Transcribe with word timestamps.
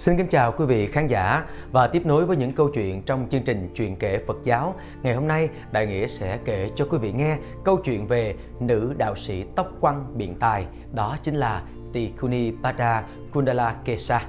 Xin 0.00 0.16
kính 0.16 0.26
chào 0.26 0.52
quý 0.52 0.64
vị 0.64 0.86
khán 0.86 1.06
giả 1.06 1.44
và 1.72 1.86
tiếp 1.86 2.06
nối 2.06 2.26
với 2.26 2.36
những 2.36 2.52
câu 2.52 2.68
chuyện 2.68 3.02
trong 3.02 3.26
chương 3.30 3.42
trình 3.42 3.70
Chuyện 3.74 3.96
kể 3.96 4.18
Phật 4.26 4.36
giáo. 4.44 4.74
Ngày 5.02 5.14
hôm 5.14 5.28
nay, 5.28 5.48
Đại 5.72 5.86
Nghĩa 5.86 6.06
sẽ 6.06 6.38
kể 6.44 6.70
cho 6.74 6.86
quý 6.90 6.98
vị 6.98 7.12
nghe 7.12 7.38
câu 7.64 7.76
chuyện 7.76 8.06
về 8.06 8.34
nữ 8.60 8.94
đạo 8.98 9.16
sĩ 9.16 9.44
tóc 9.56 9.66
quăng 9.80 10.04
biện 10.16 10.34
tài, 10.40 10.66
đó 10.92 11.16
chính 11.22 11.34
là 11.34 11.62
Tikuni 11.92 12.52
Pada 12.62 13.04
Kundala 13.32 13.74
Kesa. 13.84 14.22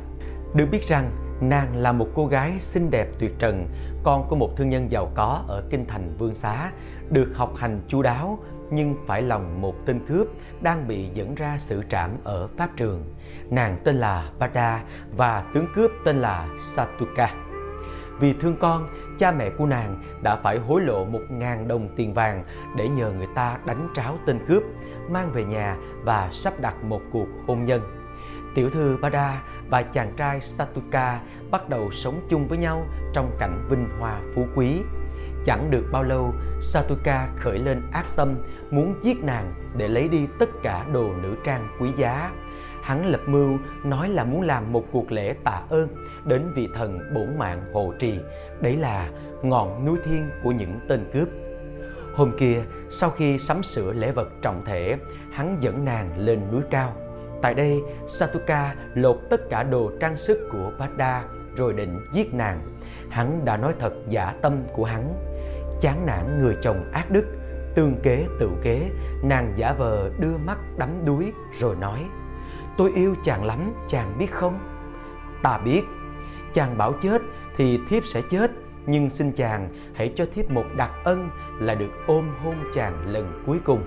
Được 0.53 0.66
biết 0.71 0.88
rằng, 0.88 1.11
nàng 1.41 1.77
là 1.77 1.91
một 1.91 2.08
cô 2.16 2.27
gái 2.27 2.52
xinh 2.59 2.89
đẹp 2.89 3.08
tuyệt 3.19 3.31
trần, 3.39 3.67
con 4.03 4.27
của 4.30 4.36
một 4.36 4.49
thương 4.58 4.69
nhân 4.69 4.92
giàu 4.92 5.11
có 5.16 5.44
ở 5.47 5.64
kinh 5.69 5.86
thành 5.86 6.16
Vương 6.17 6.36
Xá, 6.36 6.72
được 7.09 7.31
học 7.36 7.55
hành 7.55 7.81
chu 7.88 8.02
đáo 8.02 8.39
nhưng 8.72 8.95
phải 9.05 9.22
lòng 9.22 9.61
một 9.61 9.75
tên 9.86 10.00
cướp 10.08 10.27
đang 10.61 10.88
bị 10.88 11.09
dẫn 11.14 11.36
ra 11.36 11.58
xử 11.59 11.83
trảm 11.89 12.11
ở 12.23 12.47
pháp 12.47 12.69
trường. 12.75 13.03
Nàng 13.50 13.77
tên 13.83 13.95
là 13.95 14.30
Bada 14.39 14.83
và 15.17 15.45
tướng 15.53 15.67
cướp 15.75 15.91
tên 16.05 16.22
là 16.22 16.47
Satuka. 16.59 17.33
Vì 18.19 18.33
thương 18.33 18.58
con, 18.59 18.88
cha 19.19 19.31
mẹ 19.31 19.49
của 19.49 19.66
nàng 19.66 20.03
đã 20.22 20.36
phải 20.36 20.58
hối 20.58 20.81
lộ 20.81 21.05
một 21.05 21.22
ngàn 21.30 21.67
đồng 21.67 21.89
tiền 21.95 22.14
vàng 22.14 22.44
để 22.77 22.89
nhờ 22.89 23.11
người 23.11 23.27
ta 23.36 23.58
đánh 23.66 23.89
tráo 23.95 24.17
tên 24.25 24.39
cướp, 24.47 24.64
mang 25.09 25.31
về 25.31 25.44
nhà 25.44 25.77
và 26.03 26.30
sắp 26.31 26.53
đặt 26.61 26.83
một 26.83 27.02
cuộc 27.11 27.27
hôn 27.47 27.66
nhân. 27.66 27.81
Tiểu 28.55 28.69
thư 28.69 28.97
Bada 29.02 29.44
và 29.69 29.83
chàng 29.83 30.14
trai 30.17 30.42
Satuka 30.42 31.22
bắt 31.52 31.69
đầu 31.69 31.92
sống 31.92 32.22
chung 32.30 32.47
với 32.47 32.58
nhau 32.58 32.86
trong 33.14 33.31
cảnh 33.39 33.66
vinh 33.69 33.88
hoa 33.99 34.22
phú 34.36 34.45
quý. 34.55 34.81
Chẳng 35.45 35.72
được 35.72 35.86
bao 35.92 36.03
lâu, 36.03 36.34
Satuka 36.61 37.28
khởi 37.38 37.59
lên 37.59 37.81
ác 37.92 38.06
tâm 38.16 38.36
muốn 38.72 38.95
giết 39.03 39.23
nàng 39.23 39.53
để 39.78 39.88
lấy 39.88 40.08
đi 40.08 40.28
tất 40.39 40.50
cả 40.64 40.86
đồ 40.94 41.09
nữ 41.23 41.36
trang 41.45 41.67
quý 41.80 41.89
giá. 41.98 42.31
Hắn 42.81 43.06
lập 43.06 43.22
mưu 43.25 43.58
nói 43.83 44.09
là 44.09 44.23
muốn 44.23 44.42
làm 44.42 44.73
một 44.73 44.86
cuộc 44.92 45.11
lễ 45.11 45.36
tạ 45.44 45.61
ơn 45.70 45.88
đến 46.25 46.52
vị 46.56 46.70
thần 46.73 47.00
bổn 47.14 47.38
mạng 47.38 47.64
hộ 47.73 47.94
trì. 48.00 48.20
Đấy 48.61 48.78
là 48.78 49.09
ngọn 49.42 49.86
núi 49.86 49.98
thiên 50.06 50.30
của 50.44 50.52
những 50.52 50.80
tên 50.88 51.06
cướp. 51.14 51.28
Hôm 52.14 52.31
kia, 52.38 52.64
sau 52.89 53.09
khi 53.09 53.38
sắm 53.39 53.64
sửa 53.64 53.94
lễ 53.94 54.11
vật 54.11 54.30
trọng 54.42 54.66
thể, 54.66 54.98
hắn 55.31 55.58
dẫn 55.61 55.86
nàng 55.86 56.17
lên 56.17 56.39
núi 56.52 56.61
cao. 56.70 56.94
Tại 57.42 57.53
đây, 57.53 57.81
Satuka 58.08 58.76
lột 58.94 59.17
tất 59.30 59.50
cả 59.50 59.64
đồ 59.64 59.92
trang 60.00 60.17
sức 60.17 60.50
của 60.52 60.72
Bada 60.80 61.23
rồi 61.55 61.73
định 61.73 62.00
giết 62.14 62.33
nàng. 62.33 62.61
Hắn 63.09 63.45
đã 63.45 63.58
nói 63.58 63.73
thật 63.80 63.94
giả 64.09 64.33
tâm 64.42 64.64
của 64.73 64.86
hắn. 64.86 65.30
Chán 65.81 66.05
nản 66.05 66.39
người 66.39 66.57
chồng 66.61 66.91
ác 66.93 67.11
đức, 67.11 67.25
tương 67.75 67.95
kế 68.03 68.27
tự 68.39 68.49
kế, 68.61 68.89
nàng 69.23 69.53
giả 69.58 69.73
vờ 69.73 70.09
đưa 70.19 70.37
mắt 70.37 70.58
đắm 70.77 70.89
đuối 71.05 71.31
rồi 71.59 71.75
nói 71.75 72.05
Tôi 72.77 72.92
yêu 72.95 73.15
chàng 73.23 73.43
lắm, 73.43 73.73
chàng 73.87 74.15
biết 74.20 74.31
không? 74.31 74.59
Ta 75.43 75.58
biết, 75.58 75.81
chàng 76.53 76.77
bảo 76.77 76.93
chết 77.02 77.21
thì 77.58 77.80
thiếp 77.89 78.05
sẽ 78.05 78.21
chết 78.21 78.52
nhưng 78.86 79.09
xin 79.09 79.31
chàng 79.31 79.70
hãy 79.93 80.14
cho 80.15 80.25
thiếp 80.36 80.52
một 80.52 80.65
đặc 80.77 80.91
ân 81.03 81.30
là 81.59 81.75
được 81.75 81.91
ôm 82.08 82.30
hôn 82.43 82.55
chàng 82.73 83.08
lần 83.08 83.43
cuối 83.45 83.59
cùng. 83.65 83.81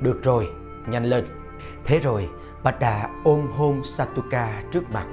Được 0.00 0.22
rồi, 0.22 0.48
nhanh 0.86 1.04
lên. 1.04 1.24
Thế 1.84 1.98
rồi, 1.98 2.28
Bạch 2.62 2.80
Đà 2.80 3.10
ôm 3.24 3.46
hôn 3.52 3.84
Satuka 3.84 4.62
trước 4.72 4.90
mặt, 4.90 5.06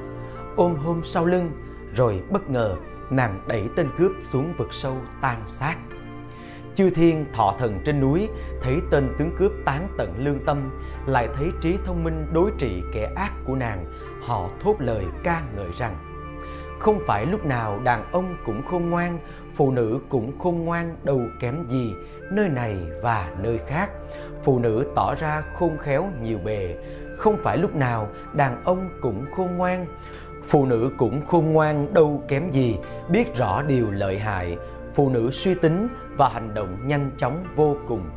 ôm 0.56 0.76
hôn 0.76 1.02
sau 1.04 1.26
lưng, 1.26 1.52
rồi 1.96 2.22
bất 2.30 2.50
ngờ 2.50 2.76
nàng 3.10 3.40
đẩy 3.48 3.70
tên 3.76 3.90
cướp 3.98 4.12
xuống 4.32 4.54
vực 4.58 4.74
sâu 4.74 4.98
tan 5.22 5.42
xác. 5.48 5.76
Chư 6.76 6.90
thiên 6.90 7.26
thọ 7.34 7.56
thần 7.60 7.80
trên 7.86 8.00
núi 8.02 8.30
thấy 8.62 8.80
tên 8.92 9.16
tướng 9.20 9.32
cướp 9.38 9.52
tán 9.66 9.88
tận 9.98 10.14
lương 10.18 10.46
tâm, 10.46 10.70
lại 11.06 11.30
thấy 11.36 11.50
trí 11.62 11.78
thông 11.86 12.04
minh 12.04 12.28
đối 12.34 12.52
trị 12.58 12.82
kẻ 12.94 13.14
ác 13.16 13.32
của 13.46 13.56
nàng, 13.56 13.86
họ 14.22 14.50
thốt 14.62 14.76
lời 14.80 15.06
ca 15.24 15.42
ngợi 15.56 15.70
rằng 15.78 15.96
không 16.80 17.00
phải 17.08 17.26
lúc 17.26 17.46
nào 17.46 17.80
đàn 17.84 18.12
ông 18.12 18.36
cũng 18.46 18.62
khôn 18.66 18.90
ngoan, 18.90 19.20
phụ 19.56 19.72
nữ 19.72 20.00
cũng 20.10 20.40
khôn 20.40 20.66
ngoan 20.66 20.96
đâu 21.04 21.22
kém 21.40 21.66
gì, 21.70 21.94
nơi 22.32 22.50
này 22.50 22.76
và 23.02 23.32
nơi 23.40 23.60
khác. 23.68 23.90
Phụ 24.44 24.60
nữ 24.60 24.86
tỏ 24.96 25.16
ra 25.16 25.44
khôn 25.60 25.78
khéo 25.78 26.10
nhiều 26.22 26.40
bề, 26.46 26.76
không 27.18 27.38
phải 27.44 27.58
lúc 27.58 27.76
nào 27.76 28.10
đàn 28.34 28.64
ông 28.64 28.90
cũng 29.02 29.26
khôn 29.36 29.58
ngoan, 29.58 29.86
phụ 30.44 30.66
nữ 30.66 30.92
cũng 30.98 31.26
khôn 31.26 31.54
ngoan 31.54 31.94
đâu 31.94 32.24
kém 32.28 32.52
gì, 32.52 32.78
biết 33.10 33.36
rõ 33.36 33.62
điều 33.62 33.92
lợi 33.92 34.20
hại, 34.20 34.58
phụ 34.96 35.10
nữ 35.10 35.32
suy 35.32 35.56
tính 35.56 35.88
và 36.18 36.30
hành 36.30 36.54
động 36.54 36.88
nhanh 36.88 37.12
chóng 37.18 37.46
vô 37.56 37.78
cùng. 37.88 38.10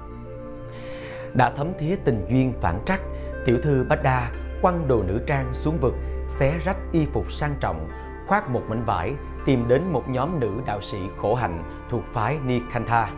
Đã 1.34 1.50
thấm 1.50 1.72
thía 1.78 1.96
tình 2.04 2.26
duyên 2.30 2.52
phản 2.60 2.80
trắc, 2.86 3.00
tiểu 3.44 3.58
thư 3.62 3.86
Bách 3.88 4.02
Đa 4.02 4.30
quăng 4.62 4.88
đồ 4.88 5.02
nữ 5.02 5.20
trang 5.26 5.54
xuống 5.54 5.78
vực, 5.80 5.94
xé 6.26 6.58
rách 6.64 6.76
y 6.92 7.06
phục 7.06 7.32
sang 7.32 7.54
trọng, 7.60 7.88
khoác 8.26 8.50
một 8.50 8.62
mảnh 8.68 8.84
vải, 8.84 9.14
tìm 9.46 9.68
đến 9.68 9.82
một 9.92 10.08
nhóm 10.08 10.40
nữ 10.40 10.50
đạo 10.66 10.80
sĩ 10.80 10.98
khổ 11.16 11.34
hạnh 11.34 11.64
thuộc 11.90 12.02
phái 12.12 12.38
Nikantha. 12.46 13.10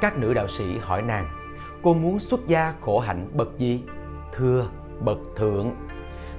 Các 0.00 0.18
nữ 0.18 0.34
đạo 0.34 0.48
sĩ 0.48 0.78
hỏi 0.78 1.02
nàng, 1.02 1.26
cô 1.82 1.94
muốn 1.94 2.20
xuất 2.20 2.46
gia 2.46 2.74
khổ 2.80 2.98
hạnh 3.00 3.28
bậc 3.32 3.58
gì? 3.58 3.82
Thưa, 4.32 4.68
bậc 5.00 5.18
thượng. 5.36 5.70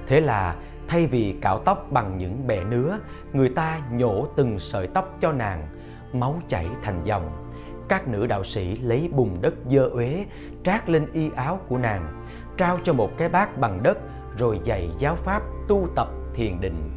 Thế 0.06 0.20
là 0.20 0.56
thay 0.92 1.06
vì 1.06 1.34
cạo 1.40 1.58
tóc 1.58 1.86
bằng 1.90 2.18
những 2.18 2.46
bè 2.46 2.64
nứa, 2.64 2.98
người 3.32 3.48
ta 3.48 3.80
nhổ 3.92 4.26
từng 4.36 4.58
sợi 4.58 4.86
tóc 4.86 5.16
cho 5.20 5.32
nàng, 5.32 5.66
máu 6.12 6.40
chảy 6.48 6.66
thành 6.82 7.00
dòng. 7.04 7.50
Các 7.88 8.08
nữ 8.08 8.26
đạo 8.26 8.44
sĩ 8.44 8.76
lấy 8.76 9.08
bùn 9.12 9.28
đất 9.40 9.54
dơ 9.70 9.88
uế 9.88 10.26
trát 10.64 10.88
lên 10.88 11.06
y 11.12 11.30
áo 11.36 11.60
của 11.68 11.78
nàng, 11.78 12.24
trao 12.56 12.78
cho 12.84 12.92
một 12.92 13.10
cái 13.18 13.28
bát 13.28 13.58
bằng 13.58 13.82
đất 13.82 13.98
rồi 14.38 14.60
dạy 14.64 14.90
giáo 14.98 15.16
pháp 15.16 15.42
tu 15.68 15.88
tập 15.96 16.08
thiền 16.34 16.60
định. 16.60 16.90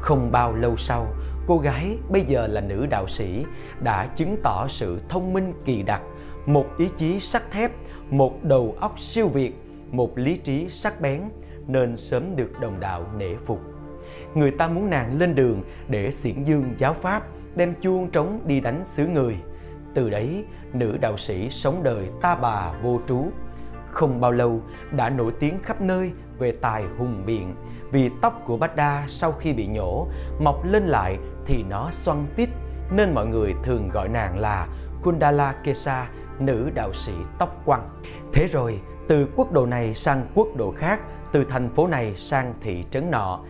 Không 0.00 0.32
bao 0.32 0.52
lâu 0.52 0.76
sau, 0.76 1.06
cô 1.46 1.58
gái 1.58 1.98
bây 2.08 2.24
giờ 2.24 2.46
là 2.46 2.60
nữ 2.60 2.86
đạo 2.86 3.06
sĩ 3.08 3.44
đã 3.80 4.06
chứng 4.06 4.36
tỏ 4.42 4.68
sự 4.68 5.00
thông 5.08 5.32
minh 5.32 5.52
kỳ 5.64 5.82
đặc, 5.82 6.02
một 6.46 6.66
ý 6.78 6.88
chí 6.96 7.20
sắt 7.20 7.50
thép, 7.50 7.72
một 8.10 8.44
đầu 8.44 8.76
óc 8.80 9.00
siêu 9.00 9.28
việt, 9.28 9.54
một 9.90 10.18
lý 10.18 10.36
trí 10.36 10.68
sắc 10.68 11.00
bén 11.00 11.22
nên 11.66 11.96
sớm 11.96 12.36
được 12.36 12.60
đồng 12.60 12.80
đạo 12.80 13.06
nể 13.16 13.36
phục. 13.36 13.60
Người 14.34 14.50
ta 14.50 14.68
muốn 14.68 14.90
nàng 14.90 15.18
lên 15.18 15.34
đường 15.34 15.62
để 15.88 16.10
xiển 16.10 16.44
dương 16.44 16.74
giáo 16.78 16.94
pháp, 16.94 17.22
đem 17.54 17.74
chuông 17.80 18.10
trống 18.10 18.40
đi 18.46 18.60
đánh 18.60 18.84
xứ 18.84 19.06
người. 19.06 19.36
Từ 19.94 20.10
đấy, 20.10 20.44
nữ 20.72 20.96
đạo 21.00 21.16
sĩ 21.16 21.50
sống 21.50 21.82
đời 21.82 22.08
ta 22.22 22.34
bà 22.34 22.72
vô 22.82 23.00
trú. 23.08 23.24
Không 23.90 24.20
bao 24.20 24.32
lâu 24.32 24.60
đã 24.96 25.10
nổi 25.10 25.32
tiếng 25.40 25.58
khắp 25.62 25.80
nơi 25.80 26.12
về 26.38 26.52
tài 26.52 26.84
hùng 26.98 27.22
biện, 27.26 27.54
vì 27.90 28.10
tóc 28.20 28.42
của 28.46 28.56
Bách 28.56 28.76
Đa 28.76 29.04
sau 29.08 29.32
khi 29.32 29.52
bị 29.52 29.66
nhổ 29.66 30.06
mọc 30.40 30.64
lên 30.64 30.82
lại 30.82 31.18
thì 31.46 31.62
nó 31.62 31.90
xoăn 31.90 32.26
tít 32.36 32.48
nên 32.90 33.14
mọi 33.14 33.26
người 33.26 33.54
thường 33.62 33.88
gọi 33.88 34.08
nàng 34.08 34.38
là 34.38 34.68
Kundala 35.02 35.52
Kesa, 35.52 36.06
nữ 36.38 36.70
đạo 36.74 36.92
sĩ 36.92 37.12
tóc 37.38 37.62
quăng. 37.64 37.88
Thế 38.32 38.46
rồi, 38.46 38.80
từ 39.08 39.28
quốc 39.36 39.52
độ 39.52 39.66
này 39.66 39.94
sang 39.94 40.26
quốc 40.34 40.48
độ 40.56 40.74
khác, 40.76 41.00
từ 41.34 41.44
thành 41.44 41.70
phố 41.70 41.86
này 41.86 42.14
sang 42.16 42.54
thị 42.60 42.84
trấn 42.90 43.10
nọ, 43.10 43.40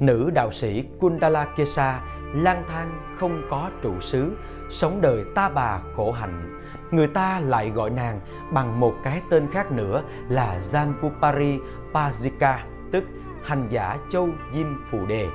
nữ 0.00 0.30
đạo 0.34 0.52
sĩ 0.52 0.84
Kundala 1.00 1.44
Kesa 1.56 2.00
lang 2.34 2.64
thang 2.68 2.88
không 3.18 3.42
có 3.50 3.70
trụ 3.82 4.00
xứ, 4.00 4.32
sống 4.70 5.00
đời 5.00 5.24
ta 5.34 5.48
bà 5.48 5.80
khổ 5.96 6.12
hạnh. 6.12 6.60
Người 6.90 7.06
ta 7.06 7.40
lại 7.40 7.70
gọi 7.70 7.90
nàng 7.90 8.20
bằng 8.52 8.80
một 8.80 8.94
cái 9.04 9.22
tên 9.30 9.46
khác 9.52 9.72
nữa 9.72 10.02
là 10.28 10.60
Janpupari 10.60 11.58
Pazika, 11.92 12.56
tức 12.92 13.04
hành 13.44 13.66
giả 13.70 13.98
châu 14.10 14.28
Diêm 14.54 14.66
Phù 14.90 15.06
Đề. 15.06 15.28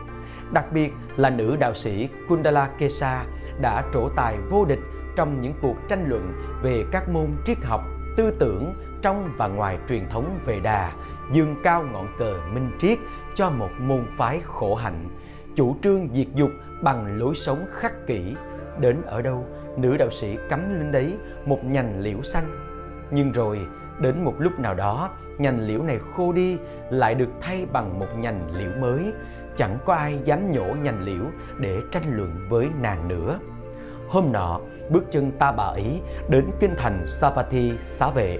Đặc 0.51 0.65
biệt 0.71 0.93
là 1.17 1.29
nữ 1.29 1.55
đạo 1.55 1.73
sĩ 1.73 2.09
Kundala 2.27 2.69
Kesa 2.77 3.25
đã 3.61 3.83
trổ 3.93 4.09
tài 4.09 4.37
vô 4.49 4.65
địch 4.65 4.81
trong 5.15 5.41
những 5.41 5.53
cuộc 5.61 5.75
tranh 5.87 6.05
luận 6.09 6.33
về 6.61 6.85
các 6.91 7.09
môn 7.09 7.27
triết 7.45 7.57
học, 7.63 7.81
tư 8.17 8.31
tưởng 8.39 8.73
trong 9.01 9.33
và 9.37 9.47
ngoài 9.47 9.77
truyền 9.89 10.09
thống 10.09 10.39
về 10.45 10.59
đà, 10.59 10.91
dương 11.31 11.55
cao 11.63 11.83
ngọn 11.93 12.07
cờ 12.17 12.37
minh 12.53 12.71
triết 12.79 12.99
cho 13.35 13.49
một 13.49 13.69
môn 13.79 14.05
phái 14.17 14.41
khổ 14.45 14.75
hạnh, 14.75 15.09
chủ 15.55 15.75
trương 15.81 16.09
diệt 16.13 16.27
dục 16.35 16.51
bằng 16.81 17.19
lối 17.19 17.35
sống 17.35 17.65
khắc 17.71 18.07
kỷ. 18.07 18.35
Đến 18.79 19.01
ở 19.05 19.21
đâu, 19.21 19.45
nữ 19.77 19.97
đạo 19.97 20.09
sĩ 20.11 20.37
cắm 20.49 20.79
lên 20.79 20.91
đấy 20.91 21.13
một 21.45 21.59
nhành 21.63 21.99
liễu 21.99 22.21
xanh. 22.21 22.43
Nhưng 23.11 23.31
rồi, 23.31 23.59
đến 23.99 24.23
một 24.23 24.33
lúc 24.37 24.59
nào 24.59 24.73
đó, 24.73 25.09
nhành 25.37 25.59
liễu 25.59 25.83
này 25.83 25.99
khô 26.15 26.33
đi, 26.33 26.57
lại 26.89 27.15
được 27.15 27.29
thay 27.41 27.65
bằng 27.73 27.99
một 27.99 28.07
nhành 28.17 28.55
liễu 28.57 28.71
mới. 28.79 29.13
Chẳng 29.55 29.77
có 29.85 29.93
ai 29.93 30.19
dám 30.23 30.51
nhổ 30.51 30.75
nhành 30.83 31.03
liễu 31.03 31.23
để 31.57 31.77
tranh 31.91 32.03
luận 32.17 32.45
với 32.49 32.69
nàng 32.81 33.07
nữa. 33.07 33.39
Hôm 34.07 34.31
nọ, 34.31 34.59
bước 34.89 35.03
chân 35.11 35.31
ta 35.31 35.51
bà 35.51 35.63
ấy 35.63 36.01
đến 36.29 36.45
kinh 36.59 36.75
thành 36.77 37.03
Savatthi 37.07 37.71
xá 37.85 38.09
vệ, 38.09 38.39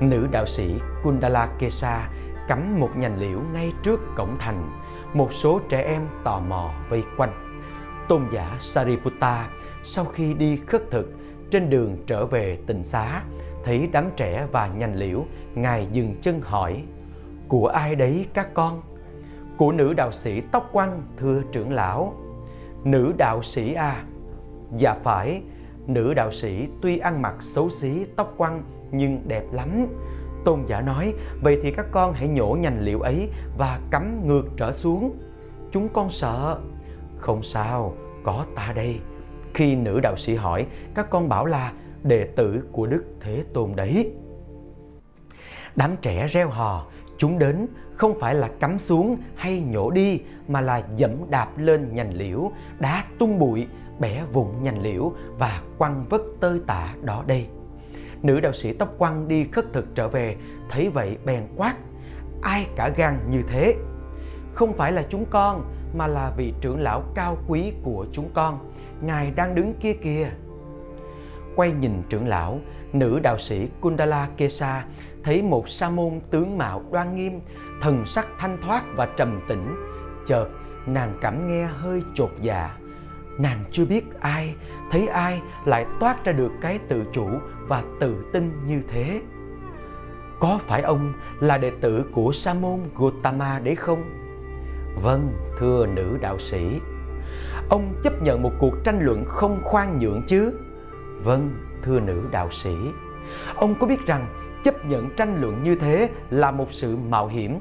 nữ 0.00 0.26
đạo 0.30 0.46
sĩ 0.46 0.74
Kundala 1.02 1.48
Kesa 1.58 2.08
cắm 2.48 2.80
một 2.80 2.90
nhành 2.96 3.18
liễu 3.20 3.40
ngay 3.52 3.72
trước 3.82 4.00
cổng 4.16 4.36
thành. 4.38 4.78
Một 5.14 5.32
số 5.32 5.60
trẻ 5.68 5.82
em 5.82 6.02
tò 6.24 6.40
mò 6.40 6.70
vây 6.88 7.04
quanh. 7.16 7.32
Tôn 8.08 8.22
giả 8.32 8.56
Sariputta 8.58 9.48
sau 9.84 10.04
khi 10.04 10.34
đi 10.34 10.56
khất 10.66 10.90
thực 10.90 11.12
trên 11.50 11.70
đường 11.70 11.96
trở 12.06 12.26
về 12.26 12.58
tịnh 12.66 12.84
xá 12.84 13.22
thấy 13.64 13.88
đám 13.92 14.10
trẻ 14.16 14.46
và 14.52 14.66
nhành 14.66 14.96
liễu 14.96 15.24
ngài 15.54 15.88
dừng 15.92 16.16
chân 16.20 16.40
hỏi 16.40 16.82
của 17.48 17.66
ai 17.66 17.94
đấy 17.94 18.26
các 18.34 18.54
con 18.54 18.82
của 19.56 19.72
nữ 19.72 19.94
đạo 19.94 20.12
sĩ 20.12 20.40
tóc 20.40 20.68
quăn 20.72 21.02
thưa 21.16 21.42
trưởng 21.52 21.72
lão. 21.72 22.14
Nữ 22.84 23.12
đạo 23.16 23.42
sĩ 23.42 23.74
à? 23.74 24.04
Dạ 24.76 24.94
phải, 24.94 25.42
nữ 25.86 26.14
đạo 26.14 26.32
sĩ 26.32 26.68
tuy 26.82 26.98
ăn 26.98 27.22
mặc 27.22 27.34
xấu 27.40 27.70
xí 27.70 28.04
tóc 28.16 28.34
quăn 28.36 28.62
nhưng 28.90 29.22
đẹp 29.28 29.44
lắm. 29.52 29.86
Tôn 30.46 30.64
giả 30.66 30.80
nói, 30.80 31.14
vậy 31.42 31.58
thì 31.62 31.70
các 31.70 31.86
con 31.90 32.12
hãy 32.12 32.28
nhổ 32.28 32.56
nhành 32.60 32.80
liệu 32.80 33.00
ấy 33.00 33.28
và 33.58 33.80
cắm 33.90 34.28
ngược 34.28 34.44
trở 34.56 34.72
xuống. 34.72 35.16
Chúng 35.72 35.88
con 35.88 36.10
sợ. 36.10 36.58
Không 37.18 37.42
sao, 37.42 37.94
có 38.22 38.44
ta 38.54 38.72
đây. 38.76 39.00
Khi 39.54 39.76
nữ 39.76 40.00
đạo 40.00 40.16
sĩ 40.16 40.34
hỏi, 40.34 40.66
các 40.94 41.10
con 41.10 41.28
bảo 41.28 41.46
là 41.46 41.72
đệ 42.02 42.24
tử 42.24 42.60
của 42.72 42.86
Đức 42.86 43.04
Thế 43.20 43.44
Tôn 43.54 43.76
đấy. 43.76 44.12
Đám 45.76 45.96
trẻ 46.00 46.26
reo 46.26 46.48
hò, 46.48 46.86
chúng 47.16 47.38
đến 47.38 47.66
không 47.94 48.20
phải 48.20 48.34
là 48.34 48.50
cắm 48.60 48.78
xuống 48.78 49.16
hay 49.34 49.60
nhổ 49.60 49.90
đi 49.90 50.20
mà 50.48 50.60
là 50.60 50.82
dẫm 50.96 51.10
đạp 51.30 51.58
lên 51.58 51.94
nhành 51.94 52.14
liễu, 52.14 52.50
đá 52.78 53.04
tung 53.18 53.38
bụi, 53.38 53.66
bẻ 53.98 54.24
vụn 54.32 54.46
nhành 54.62 54.82
liễu 54.82 55.12
và 55.38 55.62
quăng 55.78 56.04
vất 56.08 56.22
tơi 56.40 56.60
tả 56.66 56.94
đó 57.02 57.24
đây. 57.26 57.46
Nữ 58.22 58.40
đạo 58.40 58.52
sĩ 58.52 58.72
tóc 58.72 58.94
quăng 58.98 59.28
đi 59.28 59.44
khất 59.52 59.72
thực 59.72 59.94
trở 59.94 60.08
về, 60.08 60.36
thấy 60.70 60.88
vậy 60.88 61.18
bèn 61.24 61.42
quát, 61.56 61.74
ai 62.42 62.66
cả 62.76 62.88
gan 62.96 63.18
như 63.30 63.42
thế? 63.48 63.76
Không 64.54 64.76
phải 64.76 64.92
là 64.92 65.04
chúng 65.08 65.26
con, 65.30 65.64
mà 65.94 66.06
là 66.06 66.32
vị 66.36 66.54
trưởng 66.60 66.80
lão 66.80 67.02
cao 67.14 67.38
quý 67.48 67.72
của 67.82 68.06
chúng 68.12 68.30
con. 68.34 68.72
Ngài 69.00 69.30
đang 69.30 69.54
đứng 69.54 69.74
kia 69.80 69.92
kìa. 69.92 70.30
Quay 71.56 71.72
nhìn 71.72 72.02
trưởng 72.08 72.28
lão, 72.28 72.60
nữ 72.92 73.18
đạo 73.22 73.38
sĩ 73.38 73.68
Kundala 73.80 74.28
Kesa 74.36 74.84
thấy 75.24 75.42
một 75.42 75.68
sa 75.68 75.90
môn 75.90 76.20
tướng 76.30 76.58
mạo 76.58 76.82
đoan 76.92 77.16
nghiêm, 77.16 77.40
thần 77.82 78.06
sắc 78.06 78.26
thanh 78.38 78.58
thoát 78.62 78.82
và 78.96 79.08
trầm 79.16 79.40
tĩnh. 79.48 79.76
Chợt, 80.26 80.48
nàng 80.86 81.18
cảm 81.20 81.48
nghe 81.48 81.64
hơi 81.64 82.02
chột 82.14 82.30
dạ. 82.40 82.76
Nàng 83.38 83.64
chưa 83.72 83.84
biết 83.84 84.04
ai, 84.20 84.54
thấy 84.90 85.08
ai 85.08 85.40
lại 85.64 85.86
toát 86.00 86.24
ra 86.24 86.32
được 86.32 86.52
cái 86.60 86.78
tự 86.88 87.04
chủ 87.12 87.28
và 87.68 87.82
tự 88.00 88.24
tin 88.32 88.52
như 88.66 88.82
thế. 88.88 89.20
Có 90.40 90.58
phải 90.66 90.82
ông 90.82 91.12
là 91.40 91.58
đệ 91.58 91.70
tử 91.80 92.04
của 92.12 92.32
Sa 92.32 92.54
môn 92.54 92.80
Gotama 92.96 93.58
đấy 93.58 93.74
không? 93.74 94.04
Vâng, 95.02 95.32
thưa 95.58 95.86
nữ 95.86 96.18
đạo 96.20 96.38
sĩ. 96.38 96.80
Ông 97.68 97.94
chấp 98.02 98.22
nhận 98.22 98.42
một 98.42 98.52
cuộc 98.58 98.74
tranh 98.84 98.98
luận 99.02 99.24
không 99.26 99.60
khoan 99.64 99.98
nhượng 99.98 100.22
chứ? 100.26 100.52
Vâng, 101.24 101.50
thưa 101.82 102.00
nữ 102.00 102.22
đạo 102.30 102.50
sĩ. 102.50 102.74
Ông 103.56 103.74
có 103.80 103.86
biết 103.86 104.06
rằng 104.06 104.26
chấp 104.64 104.84
nhận 104.84 105.10
tranh 105.16 105.40
luận 105.40 105.62
như 105.62 105.74
thế 105.74 106.10
là 106.30 106.50
một 106.50 106.72
sự 106.72 106.96
mạo 106.96 107.28
hiểm. 107.28 107.58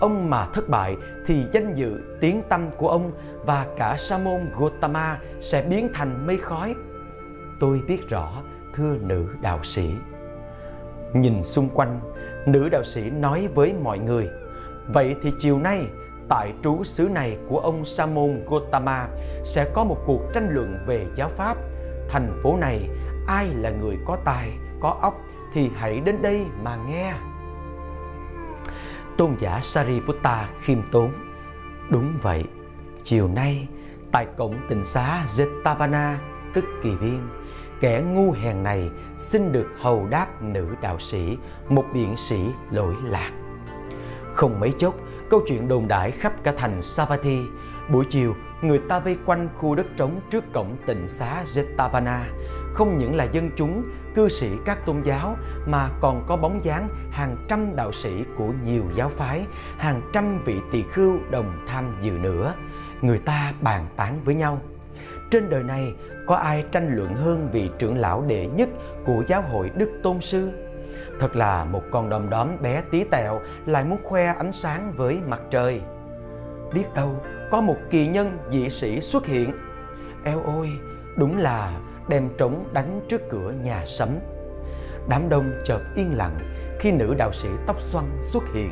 Ông 0.00 0.30
mà 0.30 0.46
thất 0.46 0.68
bại 0.68 0.96
thì 1.26 1.44
danh 1.52 1.74
dự, 1.74 2.00
tiếng 2.20 2.42
tâm 2.48 2.70
của 2.78 2.88
ông 2.88 3.12
và 3.46 3.66
cả 3.76 3.96
sa 3.96 4.18
môn 4.18 4.40
Gotama 4.58 5.18
sẽ 5.40 5.66
biến 5.70 5.88
thành 5.94 6.26
mây 6.26 6.38
khói. 6.38 6.74
Tôi 7.60 7.82
biết 7.88 8.08
rõ, 8.08 8.42
thưa 8.74 8.96
nữ 9.00 9.26
đạo 9.40 9.64
sĩ. 9.64 9.90
Nhìn 11.12 11.44
xung 11.44 11.68
quanh, 11.68 12.00
nữ 12.46 12.68
đạo 12.68 12.82
sĩ 12.84 13.10
nói 13.10 13.48
với 13.54 13.74
mọi 13.82 13.98
người, 13.98 14.28
vậy 14.88 15.16
thì 15.22 15.32
chiều 15.38 15.58
nay 15.58 15.86
tại 16.28 16.52
trú 16.62 16.84
xứ 16.84 17.08
này 17.08 17.38
của 17.48 17.58
ông 17.58 17.84
Sa 17.84 18.06
môn 18.06 18.40
Gautama 18.50 19.08
sẽ 19.44 19.70
có 19.74 19.84
một 19.84 19.98
cuộc 20.06 20.20
tranh 20.34 20.48
luận 20.50 20.78
về 20.86 21.06
giáo 21.16 21.28
pháp. 21.28 21.56
Thành 22.08 22.40
phố 22.42 22.56
này 22.56 22.88
ai 23.26 23.48
là 23.48 23.70
người 23.70 23.98
có 24.06 24.16
tài, 24.24 24.52
có 24.80 24.98
óc 25.00 25.14
thì 25.52 25.70
hãy 25.76 26.00
đến 26.00 26.22
đây 26.22 26.46
mà 26.62 26.76
nghe. 26.76 27.14
Tôn 29.16 29.36
giả 29.40 29.60
Sariputta 29.62 30.48
khiêm 30.60 30.78
tốn. 30.92 31.10
Đúng 31.90 32.12
vậy, 32.22 32.44
chiều 33.04 33.28
nay 33.28 33.68
tại 34.12 34.26
cổng 34.36 34.54
tỉnh 34.68 34.84
xá 34.84 35.26
Jetavana 35.36 36.14
tức 36.54 36.64
kỳ 36.82 36.90
viên, 36.90 37.20
kẻ 37.80 38.02
ngu 38.02 38.32
hèn 38.32 38.62
này 38.62 38.90
xin 39.18 39.52
được 39.52 39.66
hầu 39.80 40.06
đáp 40.10 40.42
nữ 40.42 40.66
đạo 40.82 40.98
sĩ, 40.98 41.38
một 41.68 41.84
biện 41.94 42.16
sĩ 42.16 42.46
lỗi 42.70 42.94
lạc. 43.04 43.30
Không 44.32 44.60
mấy 44.60 44.72
chốc, 44.78 44.94
câu 45.30 45.40
chuyện 45.46 45.68
đồn 45.68 45.88
đại 45.88 46.10
khắp 46.10 46.32
cả 46.42 46.52
thành 46.56 46.82
Savatthi. 46.82 47.38
Buổi 47.92 48.04
chiều, 48.10 48.34
người 48.62 48.78
ta 48.78 48.98
vây 48.98 49.16
quanh 49.26 49.48
khu 49.56 49.74
đất 49.74 49.86
trống 49.96 50.20
trước 50.30 50.44
cổng 50.52 50.76
tịnh 50.86 51.08
xá 51.08 51.44
Jetavana 51.44 52.20
không 52.74 52.98
những 52.98 53.14
là 53.14 53.24
dân 53.24 53.50
chúng, 53.56 53.82
cư 54.14 54.28
sĩ 54.28 54.50
các 54.64 54.86
tôn 54.86 55.02
giáo 55.02 55.36
mà 55.66 55.90
còn 56.00 56.24
có 56.26 56.36
bóng 56.36 56.64
dáng 56.64 56.88
hàng 57.10 57.36
trăm 57.48 57.76
đạo 57.76 57.92
sĩ 57.92 58.24
của 58.36 58.52
nhiều 58.66 58.84
giáo 58.96 59.08
phái, 59.08 59.46
hàng 59.78 60.00
trăm 60.12 60.38
vị 60.44 60.60
tỳ 60.72 60.82
khưu 60.82 61.18
đồng 61.30 61.52
tham 61.66 61.96
dự 62.02 62.10
nữa. 62.10 62.54
Người 63.02 63.18
ta 63.18 63.52
bàn 63.60 63.86
tán 63.96 64.20
với 64.24 64.34
nhau. 64.34 64.60
Trên 65.30 65.50
đời 65.50 65.62
này 65.62 65.94
có 66.26 66.34
ai 66.34 66.64
tranh 66.72 66.96
luận 66.96 67.14
hơn 67.14 67.48
vị 67.52 67.70
trưởng 67.78 67.98
lão 67.98 68.24
đệ 68.26 68.46
nhất 68.46 68.68
của 69.06 69.24
giáo 69.26 69.42
hội 69.42 69.70
Đức 69.74 69.90
Tôn 70.02 70.20
Sư? 70.20 70.50
Thật 71.20 71.36
là 71.36 71.64
một 71.64 71.82
con 71.90 72.10
đom 72.10 72.30
đóm 72.30 72.48
bé 72.62 72.82
tí 72.90 73.04
tẹo 73.04 73.40
lại 73.66 73.84
muốn 73.84 73.98
khoe 74.02 74.26
ánh 74.26 74.52
sáng 74.52 74.92
với 74.96 75.20
mặt 75.28 75.40
trời. 75.50 75.80
Biết 76.74 76.84
đâu 76.94 77.16
có 77.50 77.60
một 77.60 77.76
kỳ 77.90 78.06
nhân 78.06 78.38
dị 78.52 78.70
sĩ 78.70 79.00
xuất 79.00 79.26
hiện. 79.26 79.52
Eo 80.24 80.42
ôi, 80.44 80.70
đúng 81.16 81.38
là 81.38 81.80
đem 82.08 82.28
trống 82.38 82.64
đánh 82.72 83.00
trước 83.08 83.20
cửa 83.30 83.52
nhà 83.62 83.82
sấm. 83.86 84.08
Đám 85.08 85.28
đông 85.28 85.52
chợt 85.64 85.80
yên 85.96 86.16
lặng 86.16 86.38
khi 86.80 86.92
nữ 86.92 87.14
đạo 87.14 87.32
sĩ 87.32 87.48
tóc 87.66 87.80
xoăn 87.80 88.04
xuất 88.22 88.42
hiện. 88.54 88.70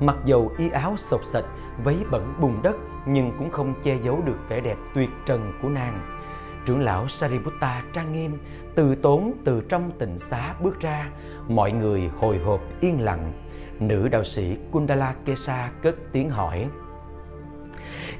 Mặc 0.00 0.16
dầu 0.24 0.52
y 0.58 0.70
áo 0.70 0.94
sộc 0.96 1.20
sạch, 1.24 1.44
váy 1.84 1.96
bẩn 2.10 2.34
bùn 2.40 2.62
đất 2.62 2.76
nhưng 3.06 3.32
cũng 3.38 3.50
không 3.50 3.74
che 3.82 3.96
giấu 4.02 4.22
được 4.26 4.36
vẻ 4.48 4.60
đẹp 4.60 4.76
tuyệt 4.94 5.10
trần 5.26 5.52
của 5.62 5.68
nàng. 5.68 6.23
Trưởng 6.66 6.80
lão 6.80 7.08
Sariputta 7.08 7.82
trang 7.92 8.12
nghiêm, 8.12 8.38
từ 8.74 8.94
tốn 8.94 9.32
từ 9.44 9.60
trong 9.68 9.90
tịnh 9.98 10.18
xá 10.18 10.54
bước 10.62 10.80
ra, 10.80 11.10
mọi 11.48 11.72
người 11.72 12.10
hồi 12.18 12.38
hộp 12.38 12.60
yên 12.80 13.00
lặng. 13.00 13.32
Nữ 13.80 14.08
đạo 14.08 14.24
sĩ 14.24 14.56
Kundala 14.70 15.14
Kesa 15.24 15.70
cất 15.82 15.96
tiếng 16.12 16.30
hỏi: 16.30 16.68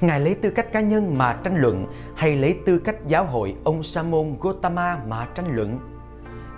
Ngài 0.01 0.21
lấy 0.21 0.35
tư 0.35 0.51
cách 0.51 0.73
cá 0.73 0.81
nhân 0.81 1.19
mà 1.19 1.33
tranh 1.45 1.57
luận 1.57 1.87
hay 2.17 2.37
lấy 2.37 2.59
tư 2.67 2.79
cách 2.79 2.97
giáo 3.07 3.25
hội 3.25 3.57
ông 3.65 3.83
Sa 3.83 4.03
môn 4.03 4.37
Gautama 4.41 4.99
mà 5.09 5.27
tranh 5.35 5.57
luận? 5.57 5.79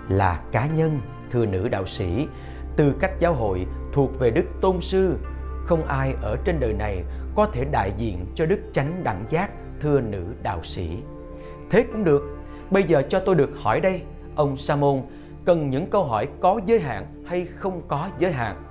Là 0.09 0.41
cá 0.51 0.65
nhân, 0.65 0.99
thưa 1.31 1.45
nữ 1.45 1.67
đạo 1.67 1.85
sĩ, 1.85 2.27
tư 2.75 2.93
cách 2.99 3.11
giáo 3.19 3.33
hội 3.33 3.65
thuộc 3.93 4.19
về 4.19 4.31
Đức 4.31 4.45
Tôn 4.61 4.81
Sư. 4.81 5.17
Không 5.65 5.83
ai 5.83 6.15
ở 6.21 6.37
trên 6.45 6.59
đời 6.59 6.73
này 6.73 7.03
có 7.35 7.45
thể 7.45 7.65
đại 7.71 7.91
diện 7.97 8.25
cho 8.35 8.45
Đức 8.45 8.59
Chánh 8.73 9.03
Đẳng 9.03 9.25
Giác, 9.29 9.51
thưa 9.79 10.01
nữ 10.01 10.25
đạo 10.43 10.63
sĩ. 10.63 10.97
Thế 11.69 11.83
cũng 11.83 12.03
được, 12.03 12.37
bây 12.71 12.83
giờ 12.83 13.03
cho 13.09 13.19
tôi 13.19 13.35
được 13.35 13.49
hỏi 13.55 13.79
đây, 13.79 14.01
ông 14.35 14.57
Sa 14.57 14.75
môn 14.75 15.01
cần 15.45 15.69
những 15.69 15.89
câu 15.89 16.03
hỏi 16.03 16.27
có 16.39 16.59
giới 16.65 16.79
hạn 16.79 17.05
hay 17.25 17.45
không 17.45 17.81
có 17.87 18.09
giới 18.19 18.31
hạn? 18.31 18.63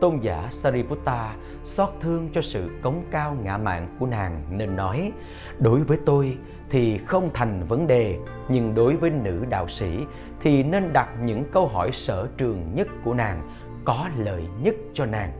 tôn 0.00 0.18
giả 0.20 0.48
Sariputta 0.50 1.34
xót 1.64 1.88
thương 2.00 2.28
cho 2.32 2.42
sự 2.42 2.70
cống 2.82 3.02
cao 3.10 3.36
ngã 3.42 3.56
mạn 3.56 3.96
của 3.98 4.06
nàng 4.06 4.42
nên 4.50 4.76
nói 4.76 5.12
đối 5.58 5.80
với 5.80 5.98
tôi 6.06 6.38
thì 6.70 6.98
không 6.98 7.30
thành 7.34 7.64
vấn 7.68 7.86
đề 7.86 8.18
nhưng 8.48 8.74
đối 8.74 8.96
với 8.96 9.10
nữ 9.10 9.44
đạo 9.48 9.68
sĩ 9.68 9.98
thì 10.40 10.62
nên 10.62 10.92
đặt 10.92 11.08
những 11.22 11.44
câu 11.52 11.68
hỏi 11.68 11.90
sở 11.92 12.28
trường 12.36 12.74
nhất 12.74 12.88
của 13.04 13.14
nàng 13.14 13.42
có 13.84 14.08
lợi 14.18 14.44
nhất 14.62 14.74
cho 14.94 15.06
nàng. 15.06 15.32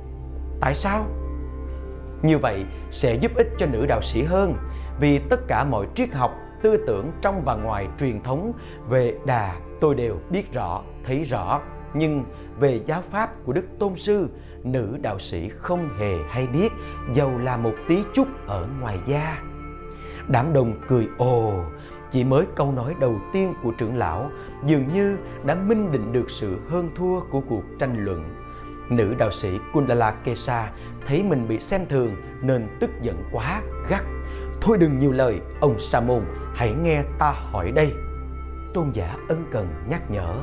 Tại 0.60 0.74
sao? 0.74 1.06
Như 2.22 2.38
vậy 2.38 2.64
sẽ 2.90 3.14
giúp 3.14 3.32
ích 3.34 3.48
cho 3.58 3.66
nữ 3.66 3.86
đạo 3.86 4.02
sĩ 4.02 4.22
hơn 4.22 4.54
vì 5.00 5.18
tất 5.18 5.40
cả 5.48 5.64
mọi 5.64 5.86
triết 5.94 6.12
học 6.12 6.34
tư 6.62 6.84
tưởng 6.86 7.10
trong 7.20 7.42
và 7.44 7.54
ngoài 7.54 7.88
truyền 7.98 8.22
thống. 8.22 8.52
Về 8.88 9.14
đà, 9.26 9.56
tôi 9.80 9.94
đều 9.94 10.16
biết 10.30 10.52
rõ, 10.52 10.82
thấy 11.04 11.24
rõ. 11.24 11.60
Nhưng 11.94 12.24
về 12.60 12.80
giáo 12.86 13.02
pháp 13.10 13.30
của 13.44 13.52
đức 13.52 13.64
tôn 13.78 13.96
sư, 13.96 14.28
nữ 14.64 14.98
đạo 15.02 15.18
sĩ 15.18 15.48
không 15.48 15.88
hề 15.98 16.16
hay 16.28 16.46
biết 16.46 16.72
dầu 17.14 17.38
là 17.38 17.56
một 17.56 17.74
tí 17.88 18.02
chút 18.14 18.28
ở 18.46 18.68
ngoài 18.80 18.98
da. 19.06 19.42
Đám 20.28 20.52
đông 20.52 20.74
cười 20.88 21.08
ồ, 21.18 21.64
chỉ 22.10 22.24
mới 22.24 22.44
câu 22.54 22.72
nói 22.72 22.94
đầu 23.00 23.20
tiên 23.32 23.54
của 23.62 23.72
trưởng 23.78 23.96
lão, 23.96 24.30
dường 24.66 24.84
như 24.94 25.16
đã 25.44 25.54
minh 25.54 25.92
định 25.92 26.12
được 26.12 26.30
sự 26.30 26.58
hơn 26.68 26.90
thua 26.94 27.20
của 27.20 27.40
cuộc 27.48 27.62
tranh 27.78 28.04
luận. 28.04 28.24
Nữ 28.90 29.14
đạo 29.18 29.30
sĩ 29.30 29.58
kundala 29.72 30.10
kesa 30.10 30.72
thấy 31.06 31.22
mình 31.22 31.48
bị 31.48 31.60
xem 31.60 31.80
thường 31.88 32.16
nên 32.42 32.68
tức 32.80 32.90
giận 33.02 33.16
quá, 33.32 33.62
gắt 33.88 34.04
thôi 34.60 34.78
đừng 34.78 34.98
nhiều 34.98 35.12
lời, 35.12 35.40
ông 35.60 35.78
sa 35.78 36.00
môn 36.00 36.22
hãy 36.54 36.72
nghe 36.72 37.02
ta 37.18 37.34
hỏi 37.36 37.72
đây. 37.72 37.94
Tôn 38.74 38.90
giả 38.92 39.16
ân 39.28 39.44
cần 39.50 39.68
nhắc 39.88 40.10
nhở, 40.10 40.34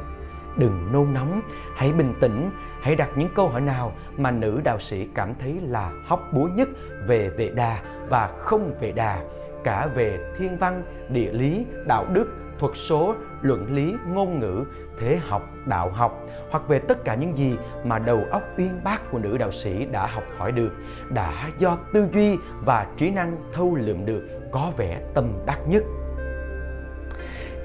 đừng 0.58 0.90
nôn 0.94 1.14
nóng, 1.14 1.42
hãy 1.76 1.94
bình 1.94 2.14
tĩnh, 2.20 2.52
hãy 2.82 2.96
đặt 2.96 3.10
những 3.16 3.30
câu 3.36 3.50
hỏi 3.50 3.62
nào 3.62 3.94
mà 4.18 4.32
nữ 4.32 4.62
đạo 4.64 4.80
sĩ 4.80 5.08
cảm 5.16 5.34
thấy 5.40 5.60
là 5.62 5.92
hóc 6.06 6.22
búa 6.34 6.48
nhất 6.56 6.70
về 7.08 7.30
vệ 7.30 7.50
đà 7.50 7.82
và 8.10 8.30
không 8.40 8.74
về 8.82 8.92
đà, 8.92 9.24
cả 9.64 9.88
về 9.96 10.34
thiên 10.38 10.58
văn, 10.58 10.84
địa 11.10 11.32
lý, 11.34 11.66
đạo 11.86 12.06
đức 12.14 12.28
thuật 12.60 12.72
số, 12.76 13.16
luận 13.42 13.74
lý, 13.74 13.96
ngôn 14.08 14.40
ngữ, 14.40 14.64
thế 15.00 15.20
học, 15.28 15.50
đạo 15.66 15.90
học 15.90 16.26
hoặc 16.52 16.68
về 16.68 16.80
tất 16.80 17.04
cả 17.04 17.16
những 17.16 17.38
gì 17.38 17.58
mà 17.84 18.00
đầu 18.00 18.26
óc 18.32 18.44
uyên 18.58 18.84
bác 18.84 19.12
của 19.12 19.20
nữ 19.20 19.38
đạo 19.38 19.52
sĩ 19.52 19.86
đã 19.86 20.08
học 20.08 20.24
hỏi 20.38 20.52
được, 20.52 20.72
đã 21.10 21.50
do 21.58 21.78
tư 21.94 22.08
duy 22.14 22.38
và 22.66 22.88
trí 22.98 23.10
năng 23.10 23.38
thâu 23.54 23.76
lượm 23.76 24.06
được 24.06 24.28
có 24.52 24.72
vẻ 24.78 25.02
tâm 25.14 25.34
đắc 25.46 25.60
nhất. 25.68 25.84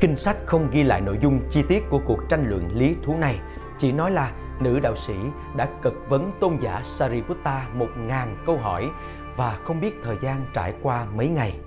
Kinh 0.01 0.17
sách 0.17 0.37
không 0.47 0.69
ghi 0.71 0.83
lại 0.83 1.01
nội 1.01 1.19
dung 1.23 1.41
chi 1.51 1.63
tiết 1.69 1.83
của 1.91 2.01
cuộc 2.07 2.19
tranh 2.29 2.49
luận 2.49 2.71
lý 2.75 2.97
thú 3.05 3.17
này, 3.17 3.41
chỉ 3.79 3.93
nói 3.93 4.11
là 4.11 4.33
nữ 4.61 4.81
đạo 4.81 4.97
sĩ 4.97 5.15
đã 5.57 5.69
cực 5.83 5.95
vấn 6.09 6.33
tôn 6.41 6.57
giả 6.61 6.81
Sariputta 6.85 7.67
một 7.75 7.89
ngàn 7.97 8.37
câu 8.47 8.57
hỏi 8.57 8.91
và 9.37 9.59
không 9.65 9.81
biết 9.81 9.95
thời 10.03 10.17
gian 10.23 10.45
trải 10.55 10.75
qua 10.83 11.07
mấy 11.17 11.29
ngày. 11.29 11.59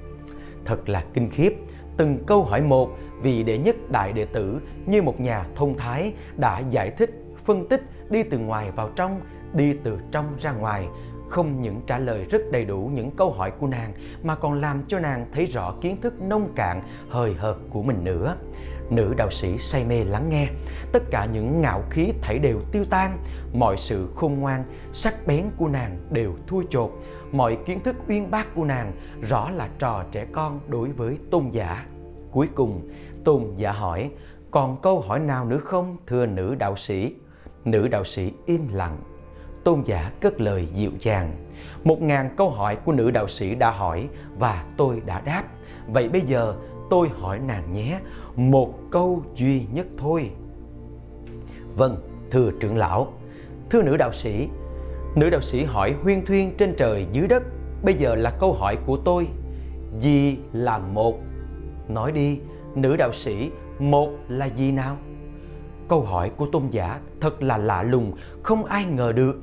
Thật 0.65 0.89
là 0.89 1.03
kinh 1.13 1.29
khiếp, 1.29 1.53
từng 1.97 2.23
câu 2.27 2.43
hỏi 2.43 2.61
một 2.61 2.89
vì 3.21 3.43
đệ 3.43 3.57
nhất 3.57 3.75
đại 3.91 4.13
đệ 4.13 4.25
tử 4.25 4.59
như 4.85 5.01
một 5.01 5.19
nhà 5.19 5.45
thông 5.55 5.77
thái 5.77 6.13
đã 6.37 6.59
giải 6.59 6.91
thích, 6.91 7.09
phân 7.45 7.67
tích 7.67 7.81
đi 8.09 8.23
từ 8.23 8.37
ngoài 8.37 8.71
vào 8.71 8.89
trong, 8.95 9.21
đi 9.53 9.73
từ 9.83 9.99
trong 10.11 10.25
ra 10.39 10.51
ngoài, 10.51 10.87
không 11.29 11.61
những 11.61 11.81
trả 11.87 11.99
lời 11.99 12.25
rất 12.29 12.41
đầy 12.51 12.65
đủ 12.65 12.91
những 12.93 13.11
câu 13.11 13.31
hỏi 13.31 13.51
của 13.59 13.67
nàng 13.67 13.93
mà 14.23 14.35
còn 14.35 14.61
làm 14.61 14.83
cho 14.87 14.99
nàng 14.99 15.25
thấy 15.33 15.45
rõ 15.45 15.75
kiến 15.81 16.01
thức 16.01 16.21
nông 16.21 16.49
cạn, 16.55 16.81
hời 17.09 17.33
hợt 17.33 17.55
của 17.69 17.83
mình 17.83 18.03
nữa. 18.03 18.35
Nữ 18.89 19.13
đạo 19.17 19.31
sĩ 19.31 19.57
say 19.57 19.85
mê 19.85 20.03
lắng 20.03 20.29
nghe, 20.29 20.47
tất 20.91 21.03
cả 21.11 21.25
những 21.25 21.61
ngạo 21.61 21.83
khí 21.89 22.13
thảy 22.21 22.39
đều 22.39 22.61
tiêu 22.71 22.85
tan, 22.89 23.17
mọi 23.53 23.77
sự 23.77 24.09
khôn 24.15 24.33
ngoan, 24.33 24.63
sắc 24.93 25.27
bén 25.27 25.45
của 25.57 25.67
nàng 25.67 25.97
đều 26.11 26.33
thua 26.47 26.61
chột, 26.69 26.91
mọi 27.31 27.57
kiến 27.65 27.79
thức 27.83 27.95
uyên 28.07 28.31
bác 28.31 28.55
của 28.55 28.65
nàng 28.65 28.91
rõ 29.21 29.49
là 29.49 29.69
trò 29.79 30.03
trẻ 30.11 30.25
con 30.31 30.59
đối 30.67 30.89
với 30.89 31.17
tôn 31.31 31.49
giả. 31.51 31.85
Cuối 32.31 32.49
cùng, 32.55 32.89
tôn 33.23 33.43
giả 33.57 33.71
hỏi, 33.71 34.11
còn 34.51 34.81
câu 34.81 34.99
hỏi 35.01 35.19
nào 35.19 35.45
nữa 35.45 35.57
không 35.57 35.97
thưa 36.07 36.25
nữ 36.25 36.55
đạo 36.55 36.75
sĩ? 36.75 37.13
Nữ 37.65 37.87
đạo 37.87 38.03
sĩ 38.03 38.31
im 38.45 38.67
lặng. 38.71 38.97
Tôn 39.63 39.81
giả 39.85 40.11
cất 40.21 40.41
lời 40.41 40.67
dịu 40.73 40.91
dàng. 40.99 41.31
Một 41.83 42.01
ngàn 42.01 42.29
câu 42.37 42.49
hỏi 42.49 42.75
của 42.75 42.91
nữ 42.91 43.11
đạo 43.11 43.27
sĩ 43.27 43.55
đã 43.55 43.71
hỏi 43.71 44.09
và 44.37 44.65
tôi 44.77 45.01
đã 45.05 45.21
đáp. 45.21 45.43
Vậy 45.87 46.09
bây 46.09 46.21
giờ 46.21 46.55
tôi 46.89 47.09
hỏi 47.09 47.39
nàng 47.39 47.73
nhé, 47.73 47.99
một 48.35 48.73
câu 48.91 49.23
duy 49.35 49.65
nhất 49.73 49.87
thôi. 49.97 50.31
Vâng, 51.75 51.97
thưa 52.31 52.51
trưởng 52.59 52.77
lão. 52.77 53.13
Thưa 53.69 53.81
nữ 53.81 53.97
đạo 53.97 54.11
sĩ, 54.13 54.47
nữ 55.15 55.29
đạo 55.29 55.41
sĩ 55.41 55.63
hỏi 55.63 55.95
huyên 56.03 56.25
thuyên 56.25 56.57
trên 56.57 56.75
trời 56.77 57.07
dưới 57.11 57.27
đất. 57.27 57.43
Bây 57.83 57.93
giờ 57.93 58.15
là 58.15 58.29
câu 58.39 58.53
hỏi 58.53 58.77
của 58.85 58.97
tôi. 58.97 59.27
Gì 59.99 60.37
là 60.53 60.77
một? 60.77 61.19
Nói 61.87 62.11
đi, 62.11 62.39
nữ 62.75 62.95
đạo 62.95 63.13
sĩ, 63.13 63.51
một 63.79 64.09
là 64.29 64.45
gì 64.45 64.71
nào? 64.71 64.97
Câu 65.87 66.01
hỏi 66.01 66.31
của 66.37 66.45
tôn 66.45 66.67
giả 66.67 66.99
thật 67.21 67.43
là 67.43 67.57
lạ 67.57 67.83
lùng, 67.83 68.13
không 68.43 68.65
ai 68.65 68.85
ngờ 68.85 69.11
được. 69.11 69.35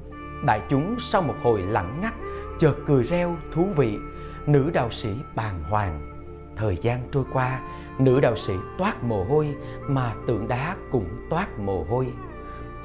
Đại 0.47 0.61
chúng 0.71 0.97
sau 1.01 1.23
một 1.23 1.35
hồi 1.43 1.63
lặng 1.63 1.99
ngắt, 2.03 2.15
chợt 2.59 2.75
cười 2.87 3.05
reo 3.05 3.37
thú 3.53 3.67
vị. 3.77 3.97
Nữ 4.47 4.71
đạo 4.73 4.91
sĩ 4.91 5.09
bàng 5.35 5.63
hoàng. 5.71 6.09
Thời 6.57 6.77
gian 6.83 7.01
trôi 7.13 7.25
qua, 7.33 7.61
nữ 7.99 8.21
đạo 8.21 8.37
sĩ 8.37 8.55
toát 8.79 9.05
mồ 9.05 9.25
hôi 9.25 9.55
mà 9.89 10.15
tượng 10.27 10.49
đá 10.49 10.77
cũng 10.91 11.07
toát 11.31 11.59
mồ 11.59 11.85
hôi. 11.85 12.07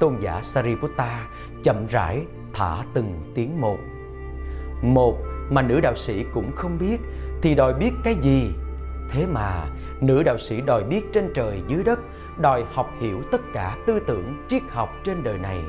Tôn 0.00 0.14
giả 0.20 0.42
Sariputta 0.42 1.28
chậm 1.64 1.86
rãi 1.86 2.24
thả 2.58 2.84
từng 2.94 3.20
tiếng 3.34 3.60
một. 3.60 3.78
Một 4.82 5.18
mà 5.50 5.62
nữ 5.62 5.80
đạo 5.80 5.94
sĩ 5.96 6.24
cũng 6.34 6.52
không 6.56 6.78
biết 6.78 7.00
thì 7.42 7.54
đòi 7.54 7.74
biết 7.74 7.90
cái 8.04 8.14
gì? 8.14 8.50
Thế 9.10 9.26
mà 9.26 9.66
nữ 10.00 10.22
đạo 10.22 10.38
sĩ 10.38 10.60
đòi 10.60 10.84
biết 10.84 11.12
trên 11.12 11.32
trời 11.34 11.62
dưới 11.68 11.84
đất, 11.84 11.98
đòi 12.38 12.64
học 12.72 12.90
hiểu 13.00 13.22
tất 13.32 13.40
cả 13.52 13.76
tư 13.86 14.00
tưởng 14.06 14.46
triết 14.48 14.62
học 14.68 14.88
trên 15.04 15.24
đời 15.24 15.38
này. 15.38 15.62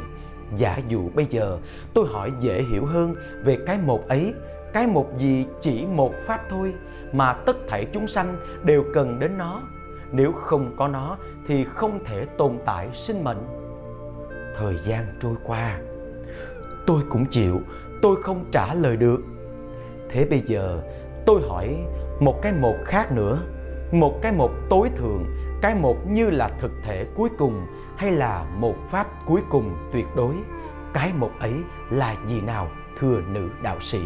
Giả 0.55 0.79
dụ 0.87 1.09
bây 1.15 1.25
giờ 1.25 1.59
tôi 1.93 2.07
hỏi 2.07 2.31
dễ 2.39 2.63
hiểu 2.71 2.85
hơn 2.85 3.15
về 3.43 3.57
cái 3.65 3.77
một 3.77 4.07
ấy, 4.07 4.33
cái 4.73 4.87
một 4.87 5.17
gì 5.17 5.45
chỉ 5.61 5.85
một 5.85 6.13
pháp 6.25 6.41
thôi 6.49 6.73
mà 7.13 7.33
tất 7.33 7.57
thảy 7.67 7.85
chúng 7.93 8.07
sanh 8.07 8.37
đều 8.63 8.83
cần 8.93 9.19
đến 9.19 9.37
nó. 9.37 9.61
Nếu 10.11 10.31
không 10.31 10.73
có 10.77 10.87
nó 10.87 11.17
thì 11.47 11.63
không 11.63 11.99
thể 12.05 12.25
tồn 12.37 12.57
tại 12.65 12.89
sinh 12.93 13.23
mệnh. 13.23 13.47
Thời 14.57 14.75
gian 14.85 15.05
trôi 15.21 15.35
qua, 15.43 15.79
tôi 16.89 17.03
cũng 17.09 17.25
chịu, 17.25 17.61
tôi 18.01 18.21
không 18.21 18.45
trả 18.51 18.73
lời 18.73 18.97
được. 18.97 19.21
Thế 20.09 20.25
bây 20.25 20.43
giờ 20.47 20.81
tôi 21.25 21.41
hỏi 21.49 21.77
một 22.19 22.41
cái 22.41 22.53
một 22.53 22.75
khác 22.85 23.11
nữa, 23.11 23.39
một 23.91 24.19
cái 24.21 24.31
một 24.31 24.51
tối 24.69 24.89
thượng, 24.95 25.25
cái 25.61 25.75
một 25.75 25.97
như 26.07 26.29
là 26.29 26.49
thực 26.59 26.71
thể 26.83 27.05
cuối 27.15 27.29
cùng 27.37 27.65
hay 27.95 28.11
là 28.11 28.45
một 28.57 28.75
pháp 28.91 29.07
cuối 29.25 29.41
cùng 29.49 29.75
tuyệt 29.93 30.05
đối. 30.15 30.33
Cái 30.93 31.11
một 31.17 31.31
ấy 31.39 31.53
là 31.89 32.15
gì 32.27 32.41
nào 32.41 32.67
thưa 32.99 33.21
nữ 33.31 33.49
đạo 33.61 33.79
sĩ? 33.79 33.99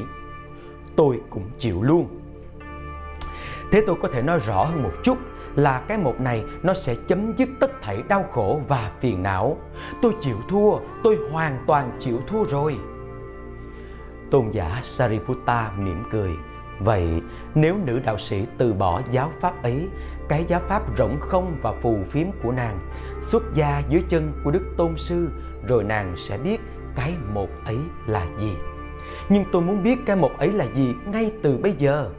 Tôi 0.96 1.22
cũng 1.30 1.44
chịu 1.60 1.84
luôn. 1.84 2.08
Thế 3.72 3.84
tôi 3.88 3.96
có 4.02 4.08
thể 4.08 4.22
nói 4.22 4.40
rõ 4.40 4.64
hơn 4.64 4.84
một 4.84 4.94
chút 5.04 5.18
là 5.56 5.82
cái 5.88 5.98
một 5.98 6.20
này 6.20 6.44
nó 6.64 6.74
sẽ 6.74 6.96
chấm 7.08 7.34
dứt 7.36 7.50
tất 7.60 7.82
thảy 7.82 8.04
đau 8.08 8.26
khổ 8.32 8.62
và 8.68 8.92
phiền 9.00 9.24
não. 9.24 9.58
Tôi 10.02 10.14
chịu 10.22 10.38
thua, 10.50 10.78
tôi 11.04 11.18
hoàn 11.32 11.64
toàn 11.68 11.92
chịu 12.00 12.20
thua 12.28 12.44
rồi. 12.44 12.78
Tôn 14.32 14.52
giả 14.52 14.80
Sariputta 14.84 15.72
mỉm 15.78 16.04
cười. 16.12 16.32
Vậy 16.80 17.22
nếu 17.56 17.76
nữ 17.86 18.00
đạo 18.00 18.18
sĩ 18.18 18.46
từ 18.58 18.74
bỏ 18.74 19.02
giáo 19.12 19.32
pháp 19.42 19.64
ấy, 19.64 19.88
cái 20.28 20.46
giáo 20.48 20.62
pháp 20.68 20.98
rỗng 20.98 21.18
không 21.20 21.58
và 21.62 21.72
phù 21.72 21.98
phiếm 22.10 22.28
của 22.44 22.52
nàng, 22.52 22.80
xuất 23.22 23.44
gia 23.54 23.82
dưới 23.90 24.02
chân 24.10 24.34
của 24.44 24.52
Đức 24.52 24.64
Tôn 24.78 24.98
Sư, 24.98 25.30
rồi 25.68 25.84
nàng 25.84 26.14
sẽ 26.18 26.38
biết 26.38 26.62
cái 26.96 27.14
một 27.34 27.50
ấy 27.66 27.78
là 28.08 28.26
gì. 28.40 28.54
Nhưng 29.30 29.46
tôi 29.52 29.62
muốn 29.62 29.84
biết 29.84 30.06
cái 30.06 30.16
một 30.16 30.32
ấy 30.38 30.52
là 30.52 30.66
gì 30.76 30.96
ngay 31.06 31.32
từ 31.42 31.58
bây 31.58 31.72
giờ 31.72 32.10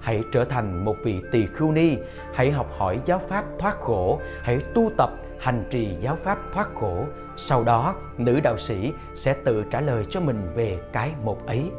hãy 0.00 0.22
trở 0.32 0.44
thành 0.44 0.84
một 0.84 0.96
vị 1.04 1.20
tỳ 1.32 1.46
khưu 1.46 1.72
ni, 1.72 1.96
hãy 2.34 2.50
học 2.50 2.66
hỏi 2.78 3.00
giáo 3.04 3.20
pháp 3.28 3.44
thoát 3.58 3.80
khổ, 3.80 4.20
hãy 4.42 4.58
tu 4.74 4.90
tập 4.96 5.10
hành 5.38 5.64
trì 5.70 5.96
giáo 6.00 6.16
pháp 6.24 6.38
thoát 6.54 6.68
khổ. 6.74 7.04
Sau 7.36 7.64
đó, 7.64 7.94
nữ 8.18 8.40
đạo 8.40 8.58
sĩ 8.58 8.92
sẽ 9.14 9.32
tự 9.44 9.64
trả 9.70 9.80
lời 9.80 10.04
cho 10.10 10.20
mình 10.20 10.52
về 10.54 10.78
cái 10.92 11.12
một 11.24 11.46
ấy. 11.46 11.70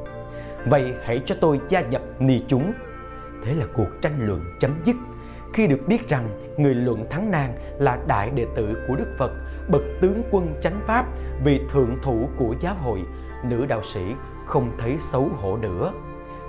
Vậy 0.66 0.94
hãy 1.04 1.22
cho 1.26 1.36
tôi 1.42 1.60
gia 1.70 1.82
nhập 1.82 2.02
ni 2.20 2.44
chúng. 2.48 2.72
Thế 3.46 3.54
là 3.54 3.66
cuộc 3.74 3.88
tranh 4.02 4.28
luận 4.28 4.42
chấm 4.60 4.72
dứt. 4.84 4.96
Khi 5.54 5.68
được 5.68 5.80
biết 5.88 6.10
rằng 6.10 6.30
người 6.58 6.76
luận 6.76 7.06
thắng 7.10 7.32
nàng 7.32 7.54
là 7.80 8.00
đại 8.08 8.30
đệ 8.30 8.46
tử 8.56 8.86
của 8.88 8.96
Đức 8.96 9.16
Phật, 9.18 9.32
bậc 9.70 9.82
tướng 10.02 10.24
quân 10.32 10.54
chánh 10.62 10.82
pháp 10.88 11.06
vì 11.44 11.62
thượng 11.72 11.98
thủ 12.04 12.30
của 12.38 12.56
giáo 12.60 12.76
hội, 12.76 13.04
nữ 13.44 13.66
đạo 13.66 13.84
sĩ 13.84 14.02
không 14.46 14.72
thấy 14.78 14.98
xấu 15.00 15.30
hổ 15.38 15.58
nữa. 15.58 15.92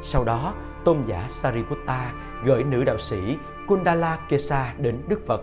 Sau 0.02 0.24
đó, 0.24 0.54
tôn 0.84 1.02
giả 1.06 1.26
Sariputta 1.28 2.12
gửi 2.44 2.64
nữ 2.64 2.84
đạo 2.84 2.98
sĩ 2.98 3.36
Kundala 3.66 4.18
Kesa 4.28 4.74
đến 4.78 4.98
Đức 5.08 5.26
Phật. 5.26 5.40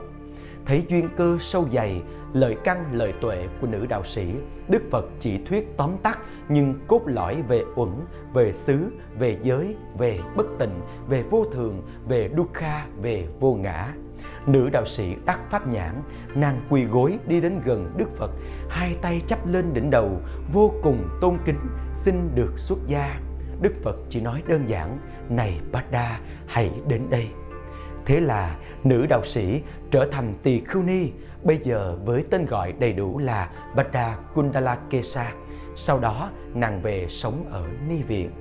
Thấy 0.65 0.85
duyên 0.87 1.09
cơ 1.17 1.37
sâu 1.39 1.67
dày, 1.71 2.01
lời 2.33 2.57
căn 2.63 2.85
lời 2.91 3.13
tuệ 3.21 3.47
của 3.61 3.67
nữ 3.67 3.85
đạo 3.85 4.03
sĩ, 4.03 4.33
Đức 4.67 4.81
Phật 4.91 5.05
chỉ 5.19 5.37
thuyết 5.45 5.77
tóm 5.77 5.97
tắt 6.03 6.19
nhưng 6.49 6.73
cốt 6.87 7.01
lõi 7.05 7.41
về 7.47 7.63
uẩn, 7.75 7.89
về 8.33 8.53
xứ, 8.53 8.79
về 9.19 9.37
giới, 9.43 9.75
về 9.97 10.19
bất 10.35 10.45
tịnh, 10.59 10.81
về 11.07 11.23
vô 11.29 11.45
thường, 11.53 11.81
về 12.07 12.29
dukkha, 12.37 12.85
về 13.01 13.27
vô 13.39 13.53
ngã. 13.53 13.93
Nữ 14.47 14.69
đạo 14.69 14.85
sĩ 14.85 15.15
đắc 15.25 15.39
pháp 15.49 15.67
nhãn, 15.67 15.93
nàng 16.35 16.61
quỳ 16.69 16.85
gối 16.85 17.19
đi 17.27 17.41
đến 17.41 17.61
gần 17.65 17.93
Đức 17.97 18.17
Phật, 18.17 18.31
hai 18.69 18.95
tay 19.01 19.21
chắp 19.27 19.47
lên 19.47 19.73
đỉnh 19.73 19.89
đầu, 19.89 20.21
vô 20.53 20.71
cùng 20.83 21.09
tôn 21.21 21.37
kính, 21.45 21.59
xin 21.93 22.29
được 22.35 22.53
xuất 22.55 22.77
gia. 22.87 23.19
Đức 23.61 23.73
Phật 23.83 23.95
chỉ 24.09 24.21
nói 24.21 24.43
đơn 24.47 24.69
giản, 24.69 24.97
này 25.29 25.59
Bada, 25.71 26.19
hãy 26.47 26.71
đến 26.87 27.01
đây. 27.09 27.27
Thế 28.05 28.19
là 28.19 28.55
nữ 28.83 29.05
đạo 29.09 29.21
sĩ 29.23 29.61
trở 29.91 30.07
thành 30.11 30.33
tỳ 30.43 30.59
khưu 30.59 30.83
ni, 30.83 31.09
bây 31.43 31.57
giờ 31.63 31.97
với 32.05 32.23
tên 32.29 32.45
gọi 32.45 32.71
đầy 32.71 32.93
đủ 32.93 33.17
là 33.17 33.49
Bada 33.75 34.17
Kundalakesa. 34.33 35.31
Sau 35.75 35.99
đó 35.99 36.29
nàng 36.53 36.81
về 36.81 37.05
sống 37.09 37.45
ở 37.51 37.67
ni 37.89 38.01
viện. 38.03 38.31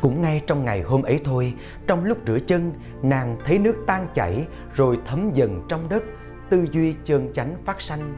Cũng 0.00 0.22
ngay 0.22 0.42
trong 0.46 0.64
ngày 0.64 0.82
hôm 0.82 1.02
ấy 1.02 1.20
thôi, 1.24 1.54
trong 1.86 2.04
lúc 2.04 2.18
rửa 2.26 2.38
chân, 2.46 2.72
nàng 3.02 3.36
thấy 3.44 3.58
nước 3.58 3.76
tan 3.86 4.06
chảy 4.14 4.46
rồi 4.74 4.98
thấm 5.06 5.30
dần 5.34 5.62
trong 5.68 5.88
đất, 5.88 6.04
tư 6.50 6.66
duy 6.72 6.94
chơn 7.04 7.32
chánh 7.32 7.56
phát 7.64 7.80
sanh. 7.80 8.14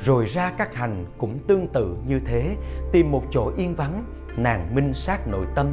Rồi 0.00 0.26
ra 0.26 0.52
các 0.58 0.74
hành 0.74 1.04
cũng 1.18 1.38
tương 1.46 1.68
tự 1.68 1.96
như 2.06 2.20
thế, 2.24 2.56
tìm 2.92 3.10
một 3.12 3.22
chỗ 3.30 3.52
yên 3.56 3.74
vắng, 3.74 4.04
nàng 4.36 4.74
minh 4.74 4.94
sát 4.94 5.28
nội 5.28 5.46
tâm, 5.54 5.66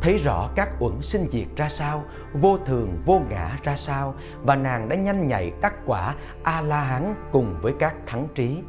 thấy 0.00 0.18
rõ 0.18 0.50
các 0.54 0.68
uẩn 0.78 1.02
sinh 1.02 1.26
diệt 1.30 1.46
ra 1.56 1.68
sao, 1.68 2.04
vô 2.32 2.58
thường 2.66 3.02
vô 3.04 3.22
ngã 3.30 3.58
ra 3.62 3.76
sao 3.76 4.14
và 4.42 4.56
nàng 4.56 4.88
đã 4.88 4.96
nhanh 4.96 5.26
nhạy 5.26 5.52
đắc 5.60 5.74
quả 5.86 6.14
A-la-hán 6.42 7.14
cùng 7.32 7.56
với 7.62 7.72
các 7.78 7.94
thắng 8.06 8.28
trí. 8.34 8.62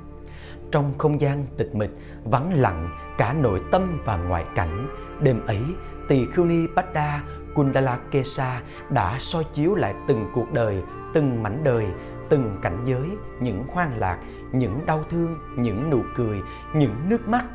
Trong 0.72 0.94
không 0.98 1.22
gian 1.22 1.46
tịch 1.58 1.76
mịch, 1.76 1.92
vắng 2.24 2.54
lặng 2.54 2.90
cả 3.18 3.34
nội 3.34 3.62
tâm 3.72 4.02
và 4.06 4.18
ngoại 4.18 4.46
cảnh, 4.56 4.88
đêm 5.22 5.46
ấy 5.46 5.62
tỳ 6.08 6.26
khưu 6.34 6.46
ni 6.46 6.68
bát 6.76 6.94
đa 6.94 7.22
Kundala 7.56 8.00
Kesa 8.12 8.62
đã 8.90 9.18
soi 9.20 9.44
chiếu 9.54 9.76
lại 9.76 9.94
từng 10.08 10.30
cuộc 10.34 10.54
đời, 10.54 10.84
từng 11.14 11.44
mảnh 11.44 11.62
đời, 11.64 11.86
từng 12.30 12.58
cảnh 12.62 12.84
giới, 12.86 13.18
những 13.40 13.64
hoang 13.68 13.98
lạc, 13.98 14.18
những 14.52 14.86
đau 14.86 15.04
thương, 15.10 15.40
những 15.58 15.90
nụ 15.90 16.02
cười, 16.16 16.42
những 16.74 16.96
nước 17.10 17.28
mắt. 17.28 17.46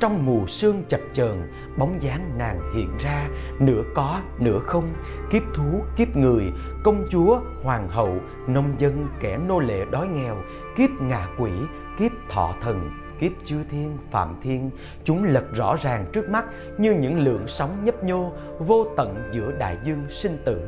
Trong 0.00 0.26
mù 0.26 0.46
sương 0.46 0.82
chập 0.88 1.00
chờn, 1.12 1.52
bóng 1.76 2.02
dáng 2.02 2.38
nàng 2.38 2.60
hiện 2.74 2.90
ra, 2.98 3.28
nửa 3.58 3.82
có, 3.94 4.20
nửa 4.38 4.58
không, 4.58 4.94
kiếp 5.30 5.42
thú, 5.54 5.82
kiếp 5.96 6.16
người, 6.16 6.52
công 6.84 7.06
chúa, 7.10 7.40
hoàng 7.62 7.88
hậu, 7.88 8.16
nông 8.46 8.74
dân, 8.78 9.08
kẻ 9.20 9.38
nô 9.48 9.60
lệ 9.60 9.84
đói 9.90 10.08
nghèo, 10.08 10.36
kiếp 10.76 10.90
ngạ 11.00 11.26
quỷ, 11.38 11.50
kiếp 11.98 12.12
thọ 12.28 12.54
thần, 12.60 12.90
kiếp 13.20 13.32
chư 13.44 13.56
thiên, 13.70 13.98
phạm 14.10 14.34
thiên, 14.42 14.70
chúng 15.04 15.24
lật 15.24 15.44
rõ 15.54 15.76
ràng 15.82 16.06
trước 16.12 16.30
mắt 16.30 16.44
như 16.78 16.92
những 16.92 17.18
lượng 17.18 17.44
sóng 17.46 17.84
nhấp 17.84 18.04
nhô 18.04 18.32
vô 18.58 18.86
tận 18.96 19.30
giữa 19.32 19.52
đại 19.58 19.76
dương 19.84 20.06
sinh 20.10 20.38
tử. 20.44 20.60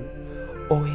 Ôi, 0.68 0.88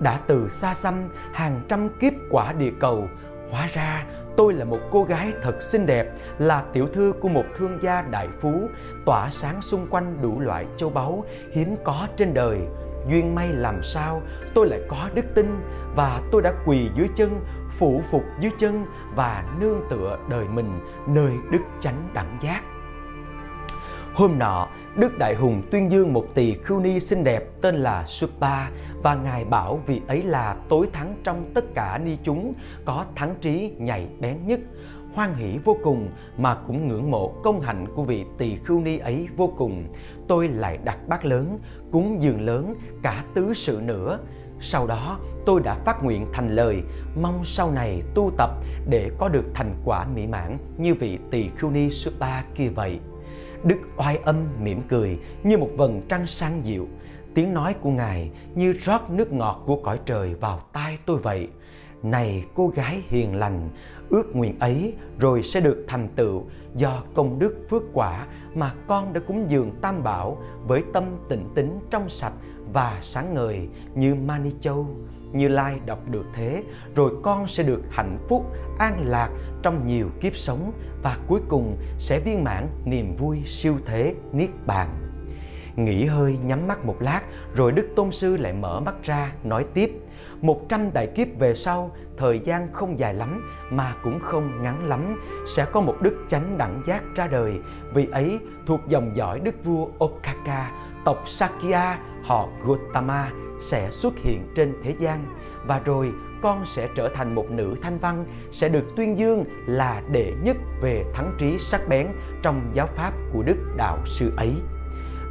đã 0.00 0.20
từ 0.26 0.48
xa 0.48 0.74
xăm 0.74 0.94
hàng 1.32 1.60
trăm 1.68 1.88
kiếp 2.00 2.12
quả 2.30 2.52
địa 2.52 2.72
cầu, 2.80 3.08
hóa 3.50 3.68
ra 3.72 4.04
tôi 4.36 4.52
là 4.52 4.64
một 4.64 4.78
cô 4.90 5.04
gái 5.04 5.32
thật 5.42 5.62
xinh 5.62 5.86
đẹp, 5.86 6.06
là 6.38 6.64
tiểu 6.72 6.86
thư 6.86 7.12
của 7.20 7.28
một 7.28 7.44
thương 7.56 7.78
gia 7.82 8.02
đại 8.02 8.28
phú, 8.40 8.68
tỏa 9.06 9.30
sáng 9.30 9.62
xung 9.62 9.86
quanh 9.90 10.16
đủ 10.22 10.40
loại 10.40 10.66
châu 10.76 10.90
báu 10.90 11.24
hiếm 11.52 11.76
có 11.84 12.08
trên 12.16 12.34
đời. 12.34 12.58
Duyên 13.08 13.34
may 13.34 13.48
làm 13.48 13.82
sao 13.82 14.22
tôi 14.54 14.66
lại 14.66 14.80
có 14.88 15.08
đức 15.14 15.24
tin 15.34 15.56
và 15.96 16.22
tôi 16.32 16.42
đã 16.42 16.52
quỳ 16.66 16.90
dưới 16.96 17.08
chân 17.16 17.40
phụ 17.78 18.02
phục 18.10 18.24
dưới 18.40 18.50
chân 18.58 18.84
và 19.14 19.44
nương 19.60 19.80
tựa 19.90 20.18
đời 20.28 20.44
mình 20.44 20.80
nơi 21.06 21.32
đức 21.50 21.62
chánh 21.80 22.08
đẳng 22.14 22.38
giác. 22.42 22.62
Hôm 24.20 24.38
nọ, 24.38 24.68
Đức 24.96 25.18
Đại 25.18 25.34
Hùng 25.34 25.62
tuyên 25.70 25.90
dương 25.90 26.12
một 26.12 26.26
tỳ 26.34 26.54
khưu 26.54 26.80
ni 26.80 27.00
xinh 27.00 27.24
đẹp 27.24 27.44
tên 27.62 27.74
là 27.74 28.04
Supa 28.06 28.70
và 29.02 29.14
Ngài 29.14 29.44
bảo 29.44 29.80
vị 29.86 30.00
ấy 30.08 30.22
là 30.22 30.56
tối 30.68 30.88
thắng 30.92 31.14
trong 31.24 31.50
tất 31.54 31.64
cả 31.74 32.00
ni 32.04 32.16
chúng, 32.22 32.54
có 32.84 33.04
thắng 33.14 33.34
trí 33.40 33.72
nhạy 33.78 34.08
bén 34.20 34.36
nhất. 34.46 34.60
Hoan 35.14 35.34
hỷ 35.34 35.58
vô 35.64 35.76
cùng 35.82 36.08
mà 36.38 36.54
cũng 36.66 36.88
ngưỡng 36.88 37.10
mộ 37.10 37.28
công 37.28 37.60
hạnh 37.60 37.86
của 37.94 38.02
vị 38.02 38.24
tỳ 38.38 38.56
khưu 38.56 38.80
ni 38.80 38.98
ấy 38.98 39.28
vô 39.36 39.52
cùng. 39.56 39.84
Tôi 40.28 40.48
lại 40.48 40.78
đặt 40.84 40.98
bát 41.08 41.24
lớn, 41.24 41.58
cúng 41.92 42.22
dường 42.22 42.40
lớn, 42.40 42.74
cả 43.02 43.24
tứ 43.34 43.54
sự 43.54 43.80
nữa. 43.84 44.18
Sau 44.60 44.86
đó 44.86 45.18
tôi 45.46 45.60
đã 45.60 45.74
phát 45.74 46.04
nguyện 46.04 46.26
thành 46.32 46.50
lời 46.50 46.82
mong 47.22 47.44
sau 47.44 47.70
này 47.70 48.02
tu 48.14 48.30
tập 48.38 48.50
để 48.88 49.10
có 49.18 49.28
được 49.28 49.44
thành 49.54 49.74
quả 49.84 50.06
mỹ 50.14 50.26
mãn 50.26 50.58
như 50.78 50.94
vị 50.94 51.18
tỳ 51.30 51.48
khưu 51.48 51.70
ni 51.70 51.90
Supa 51.90 52.42
kia 52.54 52.68
vậy. 52.68 53.00
Đức 53.64 53.78
oai 53.96 54.16
âm 54.16 54.36
mỉm 54.62 54.82
cười 54.88 55.18
như 55.42 55.58
một 55.58 55.70
vầng 55.76 56.02
trăng 56.08 56.26
sáng 56.26 56.64
dịu. 56.64 56.88
Tiếng 57.34 57.54
nói 57.54 57.74
của 57.80 57.90
Ngài 57.90 58.30
như 58.54 58.72
rót 58.72 59.10
nước 59.10 59.32
ngọt 59.32 59.62
của 59.66 59.76
cõi 59.76 60.00
trời 60.06 60.34
vào 60.34 60.60
tai 60.72 60.98
tôi 61.06 61.18
vậy. 61.18 61.48
Này 62.02 62.44
cô 62.54 62.68
gái 62.68 63.02
hiền 63.08 63.34
lành, 63.34 63.68
ước 64.10 64.36
nguyện 64.36 64.58
ấy 64.58 64.94
rồi 65.18 65.42
sẽ 65.42 65.60
được 65.60 65.84
thành 65.88 66.08
tựu 66.16 66.44
do 66.74 67.02
công 67.14 67.38
đức 67.38 67.66
phước 67.70 67.82
quả 67.92 68.26
mà 68.54 68.74
con 68.86 69.12
đã 69.12 69.20
cúng 69.20 69.44
dường 69.48 69.70
tam 69.80 70.02
bảo 70.02 70.38
với 70.66 70.82
tâm 70.92 71.04
tịnh 71.28 71.44
tín 71.54 71.78
trong 71.90 72.08
sạch 72.08 72.32
và 72.72 72.98
sáng 73.02 73.34
ngời 73.34 73.68
như 73.94 74.14
Mani 74.14 74.50
Châu. 74.60 74.86
Như 75.32 75.48
Lai 75.48 75.80
đọc 75.86 75.98
được 76.10 76.26
thế, 76.34 76.62
rồi 76.94 77.12
con 77.22 77.48
sẽ 77.48 77.62
được 77.62 77.82
hạnh 77.90 78.18
phúc, 78.28 78.52
an 78.78 79.04
lạc 79.06 79.30
trong 79.62 79.86
nhiều 79.86 80.08
kiếp 80.20 80.36
sống 80.36 80.72
và 81.02 81.18
cuối 81.26 81.40
cùng 81.48 81.76
sẽ 81.98 82.20
viên 82.20 82.44
mãn 82.44 82.68
niềm 82.84 83.16
vui 83.16 83.42
siêu 83.46 83.76
thế 83.86 84.14
Niết 84.32 84.50
Bàn. 84.66 84.90
Nghỉ 85.76 86.04
hơi 86.04 86.38
nhắm 86.44 86.66
mắt 86.68 86.84
một 86.84 86.96
lát 87.00 87.20
rồi 87.54 87.72
Đức 87.72 87.88
Tôn 87.96 88.10
Sư 88.10 88.36
lại 88.36 88.52
mở 88.52 88.80
mắt 88.80 88.94
ra 89.02 89.32
nói 89.44 89.66
tiếp 89.74 89.92
một 90.40 90.68
trăm 90.68 90.92
đại 90.92 91.06
kiếp 91.06 91.28
về 91.38 91.54
sau, 91.54 91.90
thời 92.16 92.38
gian 92.38 92.72
không 92.72 92.98
dài 92.98 93.14
lắm 93.14 93.50
mà 93.70 93.94
cũng 94.02 94.20
không 94.20 94.62
ngắn 94.62 94.84
lắm, 94.84 95.20
sẽ 95.56 95.64
có 95.64 95.80
một 95.80 95.96
đức 96.00 96.24
chánh 96.28 96.58
đẳng 96.58 96.82
giác 96.86 97.02
ra 97.14 97.26
đời. 97.26 97.60
Vì 97.94 98.06
ấy 98.12 98.38
thuộc 98.66 98.80
dòng 98.88 99.16
dõi 99.16 99.40
đức 99.40 99.64
vua 99.64 99.88
Okaka, 99.98 100.72
tộc 101.04 101.22
Sakya, 101.26 101.98
họ 102.22 102.48
Gautama 102.66 103.30
sẽ 103.60 103.90
xuất 103.90 104.14
hiện 104.18 104.48
trên 104.54 104.74
thế 104.82 104.94
gian. 104.98 105.24
Và 105.66 105.80
rồi 105.84 106.12
con 106.42 106.66
sẽ 106.66 106.88
trở 106.94 107.08
thành 107.08 107.34
một 107.34 107.50
nữ 107.50 107.74
thanh 107.82 107.98
văn, 107.98 108.24
sẽ 108.50 108.68
được 108.68 108.84
tuyên 108.96 109.18
dương 109.18 109.44
là 109.66 110.02
đệ 110.12 110.32
nhất 110.42 110.56
về 110.80 111.04
thắng 111.14 111.34
trí 111.38 111.58
sắc 111.58 111.88
bén 111.88 112.06
trong 112.42 112.70
giáo 112.72 112.86
pháp 112.86 113.12
của 113.32 113.42
Đức 113.42 113.56
Đạo 113.76 113.98
Sư 114.06 114.32
ấy. 114.36 114.54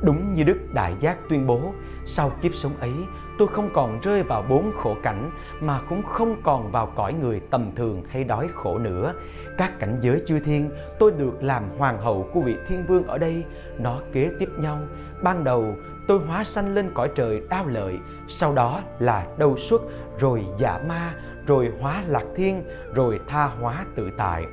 Đúng 0.04 0.34
như 0.34 0.43
Đức 0.43 0.58
Đại 0.73 0.93
Giác 0.99 1.17
tuyên 1.30 1.47
bố, 1.47 1.73
sau 2.06 2.32
kiếp 2.41 2.56
sống 2.56 2.71
ấy, 2.80 2.93
tôi 3.38 3.47
không 3.47 3.69
còn 3.73 3.99
rơi 4.02 4.23
vào 4.23 4.43
bốn 4.49 4.71
khổ 4.78 4.95
cảnh 5.04 5.32
mà 5.62 5.82
cũng 5.89 6.04
không 6.04 6.36
còn 6.43 6.71
vào 6.71 6.91
cõi 6.95 7.13
người 7.13 7.41
tầm 7.49 7.71
thường 7.75 8.04
hay 8.10 8.23
đói 8.23 8.47
khổ 8.54 8.78
nữa. 8.78 9.13
Các 9.58 9.80
cảnh 9.80 9.99
giới 10.02 10.21
chư 10.28 10.39
thiên, 10.39 10.69
tôi 10.99 11.12
được 11.12 11.43
làm 11.43 11.63
hoàng 11.78 12.02
hậu 12.02 12.30
của 12.34 12.41
vị 12.41 12.56
thiên 12.67 12.86
vương 12.88 13.08
ở 13.08 13.17
đây, 13.17 13.43
nó 13.80 14.02
kế 14.13 14.32
tiếp 14.39 14.49
nhau. 14.60 14.80
Ban 15.23 15.43
đầu, 15.43 15.75
tôi 16.10 16.19
hóa 16.19 16.43
sanh 16.43 16.76
lên 16.76 16.91
cõi 16.93 17.10
trời 17.15 17.41
đao 17.50 17.65
lợi, 17.67 18.00
sau 18.28 18.54
đó 18.54 18.82
là 19.00 19.28
đâu 19.38 19.58
xuất, 19.58 19.82
rồi 20.19 20.45
dạ 20.58 20.80
ma, 20.88 21.13
rồi 21.48 21.72
hóa 21.82 22.04
lạc 22.08 22.26
thiên, 22.36 22.63
rồi 22.93 23.19
tha 23.28 23.45
hóa 23.45 23.86
tự 23.95 24.10
tại. 24.17 24.45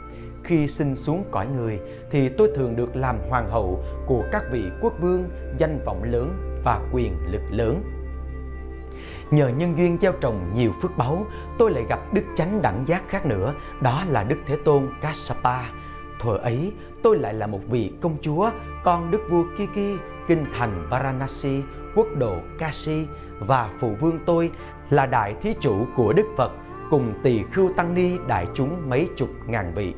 Khi 0.45 0.69
sinh 0.69 0.97
xuống 0.97 1.25
cõi 1.31 1.47
người 1.47 1.81
thì 2.11 2.29
tôi 2.29 2.51
thường 2.55 2.77
được 2.77 2.97
làm 2.97 3.19
hoàng 3.29 3.51
hậu 3.51 3.85
của 4.07 4.25
các 4.33 4.42
vị 4.51 4.64
quốc 4.81 4.92
vương 5.01 5.29
danh 5.59 5.79
vọng 5.85 6.03
lớn 6.03 6.61
và 6.64 6.81
quyền 6.92 7.16
lực 7.31 7.42
lớn. 7.51 7.83
Nhờ 9.31 9.49
nhân 9.49 9.75
duyên 9.77 9.99
gieo 10.01 10.12
trồng 10.12 10.51
nhiều 10.55 10.73
phước 10.83 10.97
báu 10.97 11.27
tôi 11.59 11.71
lại 11.71 11.85
gặp 11.88 12.01
đức 12.12 12.25
chánh 12.37 12.62
đẳng 12.62 12.85
giác 12.87 13.03
khác 13.09 13.27
nữa 13.27 13.55
đó 13.81 14.03
là 14.09 14.25
đức 14.25 14.38
thế 14.47 14.57
tôn 14.64 14.88
kassapa. 15.01 15.62
Thuở 16.21 16.37
ấy 16.37 16.73
tôi 17.03 17.19
lại 17.19 17.35
là 17.35 17.47
một 17.47 17.61
vị 17.69 17.92
công 18.01 18.16
chúa 18.23 18.51
con 18.85 19.11
đức 19.11 19.21
vua 19.31 19.45
kiki 19.59 20.01
kinh 20.29 20.45
thành 20.59 20.87
varanasi, 20.91 21.62
quốc 21.95 22.07
độ 22.19 22.39
kashi 22.59 23.07
và 23.39 23.71
phụ 23.81 23.97
vương 24.01 24.19
tôi 24.27 24.51
là 24.91 25.07
đại 25.07 25.35
thí 25.43 25.55
chủ 25.61 25.87
của 25.97 26.12
đức 26.12 26.27
phật 26.37 26.53
cùng 26.91 27.15
tỳ 27.23 27.43
khưu 27.43 27.73
tăng 27.77 27.95
ni 27.95 28.19
đại 28.27 28.47
chúng 28.55 28.89
mấy 28.89 29.09
chục 29.17 29.29
ngàn 29.47 29.73
vị. 29.75 29.95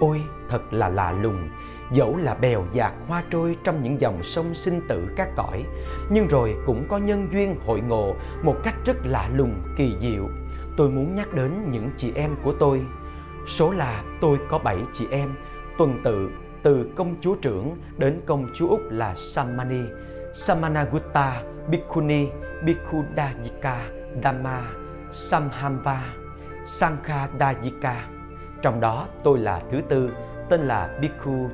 Ôi, 0.00 0.22
thật 0.48 0.72
là 0.72 0.88
lạ 0.88 1.12
lùng. 1.12 1.48
Dẫu 1.92 2.16
là 2.16 2.34
bèo 2.34 2.64
dạt 2.72 2.92
hoa 3.08 3.22
trôi 3.30 3.56
trong 3.64 3.82
những 3.82 4.00
dòng 4.00 4.22
sông 4.22 4.54
sinh 4.54 4.80
tử 4.88 5.06
các 5.16 5.28
cõi, 5.36 5.64
nhưng 6.10 6.28
rồi 6.28 6.56
cũng 6.66 6.84
có 6.88 6.98
nhân 6.98 7.28
duyên 7.32 7.56
hội 7.66 7.80
ngộ 7.80 8.14
một 8.42 8.56
cách 8.62 8.74
rất 8.84 8.96
lạ 9.04 9.28
lùng, 9.34 9.54
kỳ 9.76 9.96
diệu. 10.00 10.28
Tôi 10.76 10.90
muốn 10.90 11.14
nhắc 11.14 11.34
đến 11.34 11.52
những 11.70 11.90
chị 11.96 12.12
em 12.14 12.30
của 12.42 12.52
tôi. 12.52 12.86
Số 13.46 13.72
là 13.72 14.04
tôi 14.20 14.38
có 14.48 14.58
bảy 14.58 14.78
chị 14.92 15.06
em, 15.10 15.28
tuần 15.78 16.00
tự 16.04 16.30
từ 16.62 16.86
công 16.96 17.16
chúa 17.20 17.34
trưởng 17.34 17.76
đến 17.98 18.20
công 18.26 18.46
chúa 18.54 18.68
úc 18.68 18.80
là 18.90 19.14
samani 19.14 19.80
samanagutta 20.34 21.42
bhikkhuni 21.68 22.26
bhikkhudayika 22.64 23.88
dhamma, 24.22 24.62
samhamva 25.12 26.14
sankhadayika 26.66 28.08
trong 28.62 28.80
đó 28.80 29.08
tôi 29.24 29.38
là 29.38 29.60
thứ 29.70 29.80
tư, 29.88 30.12
tên 30.48 30.60
là 30.60 30.98
Bhikkhu 31.00 31.48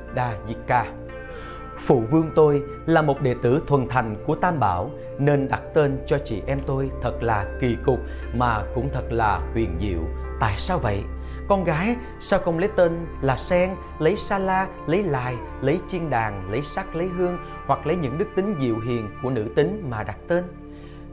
Phụ 1.77 2.03
vương 2.11 2.31
tôi 2.35 2.63
là 2.85 3.01
một 3.01 3.21
đệ 3.21 3.35
tử 3.41 3.61
thuần 3.67 3.87
thành 3.87 4.15
của 4.25 4.35
Tam 4.35 4.59
Bảo, 4.59 4.91
nên 5.19 5.47
đặt 5.47 5.61
tên 5.73 5.99
cho 6.07 6.17
chị 6.25 6.41
em 6.45 6.59
tôi 6.65 6.89
thật 7.01 7.23
là 7.23 7.57
kỳ 7.59 7.77
cục 7.85 7.99
mà 8.33 8.63
cũng 8.75 8.89
thật 8.93 9.03
là 9.09 9.41
huyền 9.53 9.77
diệu. 9.81 9.99
Tại 10.39 10.55
sao 10.57 10.79
vậy? 10.79 11.03
Con 11.49 11.63
gái 11.63 11.95
sao 12.19 12.39
không 12.39 12.59
lấy 12.59 12.69
tên 12.75 13.05
là 13.21 13.37
sen, 13.37 13.69
lấy 13.99 14.17
sa 14.17 14.37
la, 14.37 14.67
lấy 14.87 15.03
lài, 15.03 15.35
lấy 15.61 15.79
chiên 15.87 16.09
đàn, 16.09 16.51
lấy 16.51 16.61
sắc, 16.61 16.95
lấy 16.95 17.07
hương 17.07 17.37
hoặc 17.65 17.87
lấy 17.87 17.95
những 17.95 18.17
đức 18.17 18.27
tính 18.35 18.55
diệu 18.59 18.79
hiền 18.79 19.09
của 19.23 19.29
nữ 19.29 19.47
tính 19.55 19.87
mà 19.89 20.03
đặt 20.03 20.17
tên? 20.27 20.43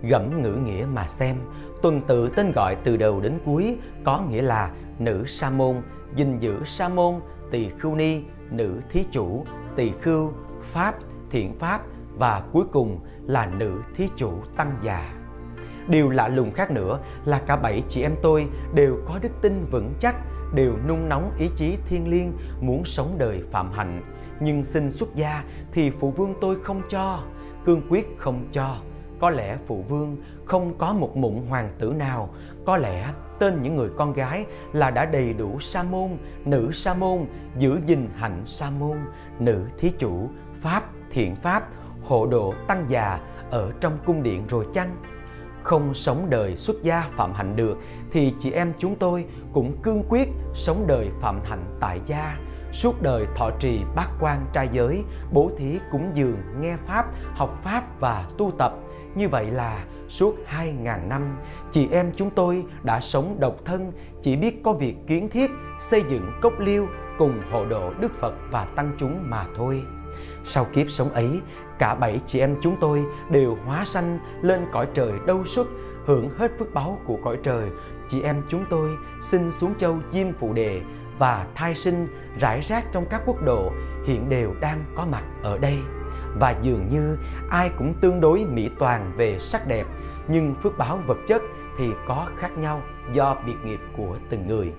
Gẫm 0.02 0.42
ngữ 0.42 0.52
nghĩa 0.52 0.86
mà 0.92 1.06
xem, 1.06 1.36
tuần 1.82 2.00
tự 2.06 2.28
tên 2.28 2.52
gọi 2.52 2.76
từ 2.84 2.96
đầu 2.96 3.20
đến 3.20 3.38
cuối 3.44 3.78
có 4.04 4.22
nghĩa 4.30 4.42
là 4.42 4.70
nữ 4.98 5.24
sa 5.26 5.50
môn, 5.50 5.76
gìn 6.16 6.38
giữ 6.38 6.64
sa 6.64 6.88
môn, 6.88 7.14
tỳ 7.50 7.70
khưu 7.70 7.94
ni, 7.94 8.22
nữ 8.50 8.80
thí 8.90 9.04
chủ, 9.10 9.44
tỳ 9.76 9.92
khưu, 10.00 10.32
pháp, 10.62 10.94
thiện 11.30 11.58
pháp 11.58 11.80
và 12.18 12.42
cuối 12.52 12.64
cùng 12.72 13.00
là 13.26 13.46
nữ 13.46 13.72
thí 13.96 14.08
chủ 14.16 14.32
tăng 14.56 14.76
già. 14.82 15.12
Điều 15.88 16.10
lạ 16.10 16.28
lùng 16.28 16.52
khác 16.52 16.70
nữa 16.70 16.98
là 17.24 17.38
cả 17.38 17.56
bảy 17.56 17.82
chị 17.88 18.02
em 18.02 18.14
tôi 18.22 18.48
đều 18.74 18.98
có 19.06 19.18
đức 19.22 19.32
tin 19.40 19.66
vững 19.70 19.94
chắc, 20.00 20.16
đều 20.54 20.72
nung 20.88 21.08
nóng 21.08 21.32
ý 21.38 21.50
chí 21.56 21.76
thiên 21.88 22.08
liêng 22.08 22.32
muốn 22.60 22.84
sống 22.84 23.14
đời 23.18 23.42
phạm 23.50 23.72
hạnh. 23.72 24.02
Nhưng 24.40 24.64
xin 24.64 24.90
xuất 24.90 25.14
gia 25.14 25.44
thì 25.72 25.90
phụ 25.90 26.10
vương 26.10 26.34
tôi 26.40 26.56
không 26.62 26.82
cho, 26.88 27.22
cương 27.64 27.82
quyết 27.90 28.18
không 28.18 28.48
cho. 28.52 28.76
Có 29.20 29.30
lẽ 29.30 29.58
phụ 29.66 29.82
vương 29.82 30.16
không 30.44 30.78
có 30.78 30.92
một 30.92 31.16
mụn 31.16 31.46
hoàng 31.48 31.70
tử 31.78 31.92
nào, 31.92 32.28
có 32.66 32.76
lẽ 32.76 33.12
tên 33.38 33.62
những 33.62 33.76
người 33.76 33.88
con 33.96 34.12
gái 34.12 34.46
là 34.72 34.90
đã 34.90 35.04
đầy 35.04 35.32
đủ 35.32 35.60
sa 35.60 35.82
môn, 35.82 36.10
nữ 36.44 36.72
sa 36.72 36.94
môn, 36.94 37.26
giữ 37.58 37.78
gìn 37.86 38.08
hạnh 38.16 38.42
sa 38.44 38.70
môn, 38.70 38.96
nữ 39.38 39.64
thí 39.78 39.92
chủ, 39.98 40.28
pháp, 40.60 40.84
thiện 41.10 41.36
pháp, 41.36 41.68
hộ 42.04 42.26
độ 42.26 42.54
tăng 42.66 42.84
già 42.88 43.20
ở 43.50 43.72
trong 43.80 43.98
cung 44.06 44.22
điện 44.22 44.46
rồi 44.48 44.66
chăng? 44.74 44.96
Không 45.66 45.94
sống 45.94 46.26
đời 46.30 46.56
xuất 46.56 46.82
gia 46.82 47.10
phạm 47.16 47.32
hạnh 47.32 47.56
được 47.56 47.78
thì 48.10 48.34
chị 48.38 48.50
em 48.50 48.72
chúng 48.78 48.94
tôi 48.96 49.24
cũng 49.52 49.76
cương 49.82 50.02
quyết 50.08 50.28
sống 50.54 50.84
đời 50.86 51.10
phạm 51.20 51.40
hạnh 51.44 51.64
tại 51.80 52.00
gia, 52.06 52.38
suốt 52.72 53.02
đời 53.02 53.26
thọ 53.36 53.50
trì 53.58 53.80
bát 53.96 54.08
quan 54.20 54.46
trai 54.52 54.68
giới, 54.72 55.04
bố 55.32 55.50
thí 55.58 55.78
cúng 55.92 56.10
dường, 56.14 56.36
nghe 56.60 56.76
pháp, 56.86 57.06
học 57.34 57.58
pháp 57.62 58.00
và 58.00 58.28
tu 58.38 58.50
tập. 58.58 58.74
Như 59.14 59.28
vậy 59.28 59.50
là 59.50 59.84
suốt 60.08 60.36
2.000 60.58 61.08
năm, 61.08 61.36
chị 61.72 61.88
em 61.90 62.12
chúng 62.16 62.30
tôi 62.30 62.64
đã 62.82 63.00
sống 63.00 63.36
độc 63.40 63.56
thân, 63.64 63.92
chỉ 64.22 64.36
biết 64.36 64.62
có 64.64 64.72
việc 64.72 64.96
kiến 65.06 65.28
thiết, 65.28 65.50
xây 65.80 66.02
dựng 66.10 66.32
cốc 66.42 66.52
liêu 66.58 66.86
cùng 67.18 67.42
hộ 67.50 67.66
độ 67.66 67.92
Đức 68.00 68.12
Phật 68.20 68.34
và 68.50 68.64
tăng 68.64 68.92
chúng 68.98 69.30
mà 69.30 69.46
thôi. 69.56 69.82
Sau 70.44 70.64
kiếp 70.64 70.90
sống 70.90 71.10
ấy, 71.10 71.40
cả 71.78 71.94
bảy 71.94 72.20
chị 72.26 72.40
em 72.40 72.56
chúng 72.62 72.76
tôi 72.80 73.04
đều 73.30 73.56
hóa 73.66 73.84
sanh 73.84 74.18
lên 74.42 74.60
cõi 74.72 74.86
trời 74.94 75.12
đâu 75.26 75.44
xuất, 75.44 75.66
hưởng 76.04 76.30
hết 76.38 76.52
phước 76.58 76.74
báu 76.74 76.98
của 77.04 77.18
cõi 77.24 77.38
trời. 77.42 77.68
Chị 78.08 78.22
em 78.22 78.42
chúng 78.48 78.64
tôi 78.70 78.90
sinh 79.22 79.50
xuống 79.50 79.74
châu 79.78 79.98
Diêm 80.10 80.32
Phụ 80.32 80.52
Đề 80.52 80.80
và 81.18 81.46
thai 81.54 81.74
sinh 81.74 82.08
rải 82.38 82.60
rác 82.60 82.84
trong 82.92 83.06
các 83.10 83.22
quốc 83.26 83.42
độ 83.44 83.72
hiện 84.06 84.28
đều 84.28 84.54
đang 84.60 84.84
có 84.94 85.06
mặt 85.06 85.24
ở 85.42 85.58
đây. 85.58 85.78
Và 86.38 86.54
dường 86.62 86.88
như 86.88 87.18
ai 87.50 87.70
cũng 87.78 87.94
tương 88.00 88.20
đối 88.20 88.44
mỹ 88.44 88.70
toàn 88.78 89.12
về 89.16 89.38
sắc 89.38 89.68
đẹp, 89.68 89.86
nhưng 90.28 90.54
phước 90.54 90.78
báo 90.78 90.98
vật 91.06 91.18
chất 91.26 91.42
thì 91.78 91.90
có 92.06 92.28
khác 92.36 92.58
nhau 92.58 92.80
do 93.12 93.36
biệt 93.46 93.56
nghiệp 93.64 93.80
của 93.96 94.16
từng 94.30 94.46
người. 94.46 94.72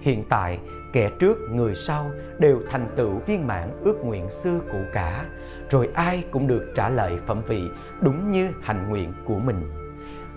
Hiện 0.00 0.24
tại, 0.28 0.58
kẻ 0.92 1.10
trước 1.18 1.38
người 1.50 1.74
sau 1.74 2.10
đều 2.38 2.60
thành 2.70 2.88
tựu 2.96 3.18
viên 3.26 3.46
mãn 3.46 3.70
ước 3.84 4.04
nguyện 4.04 4.30
xưa 4.30 4.60
cũ 4.72 4.78
cả, 4.92 5.24
rồi 5.70 5.88
ai 5.94 6.24
cũng 6.30 6.46
được 6.46 6.72
trả 6.74 6.88
lời 6.88 7.18
phẩm 7.26 7.42
vị 7.46 7.62
đúng 8.00 8.30
như 8.30 8.50
hạnh 8.62 8.88
nguyện 8.88 9.12
của 9.24 9.38
mình. 9.38 9.70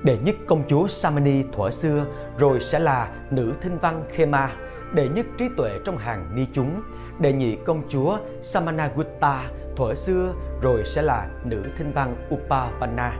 Đệ 0.04 0.18
nhất 0.18 0.36
công 0.48 0.64
chúa 0.68 0.88
Samani 0.88 1.44
thuở 1.44 1.72
xưa 1.72 2.06
rồi 2.38 2.60
sẽ 2.62 2.80
là 2.80 3.12
nữ 3.32 3.54
thinh 3.62 3.78
văn 3.78 4.04
Khema, 4.10 4.52
đệ 4.94 5.10
nhất 5.10 5.26
trí 5.38 5.46
tuệ 5.58 5.80
trong 5.86 5.98
hàng 5.98 6.36
ni 6.36 6.48
chúng, 6.54 6.82
đệ 7.20 7.34
nhị 7.34 7.56
công 7.56 7.82
chúa 7.90 8.18
Samanagutta 8.42 9.50
thuở 9.76 9.94
xưa 9.96 10.34
rồi 10.62 10.84
sẽ 10.86 11.02
là 11.02 11.28
nữ 11.46 11.64
thinh 11.78 11.92
văn 11.96 12.16
Upavanna, 12.36 13.20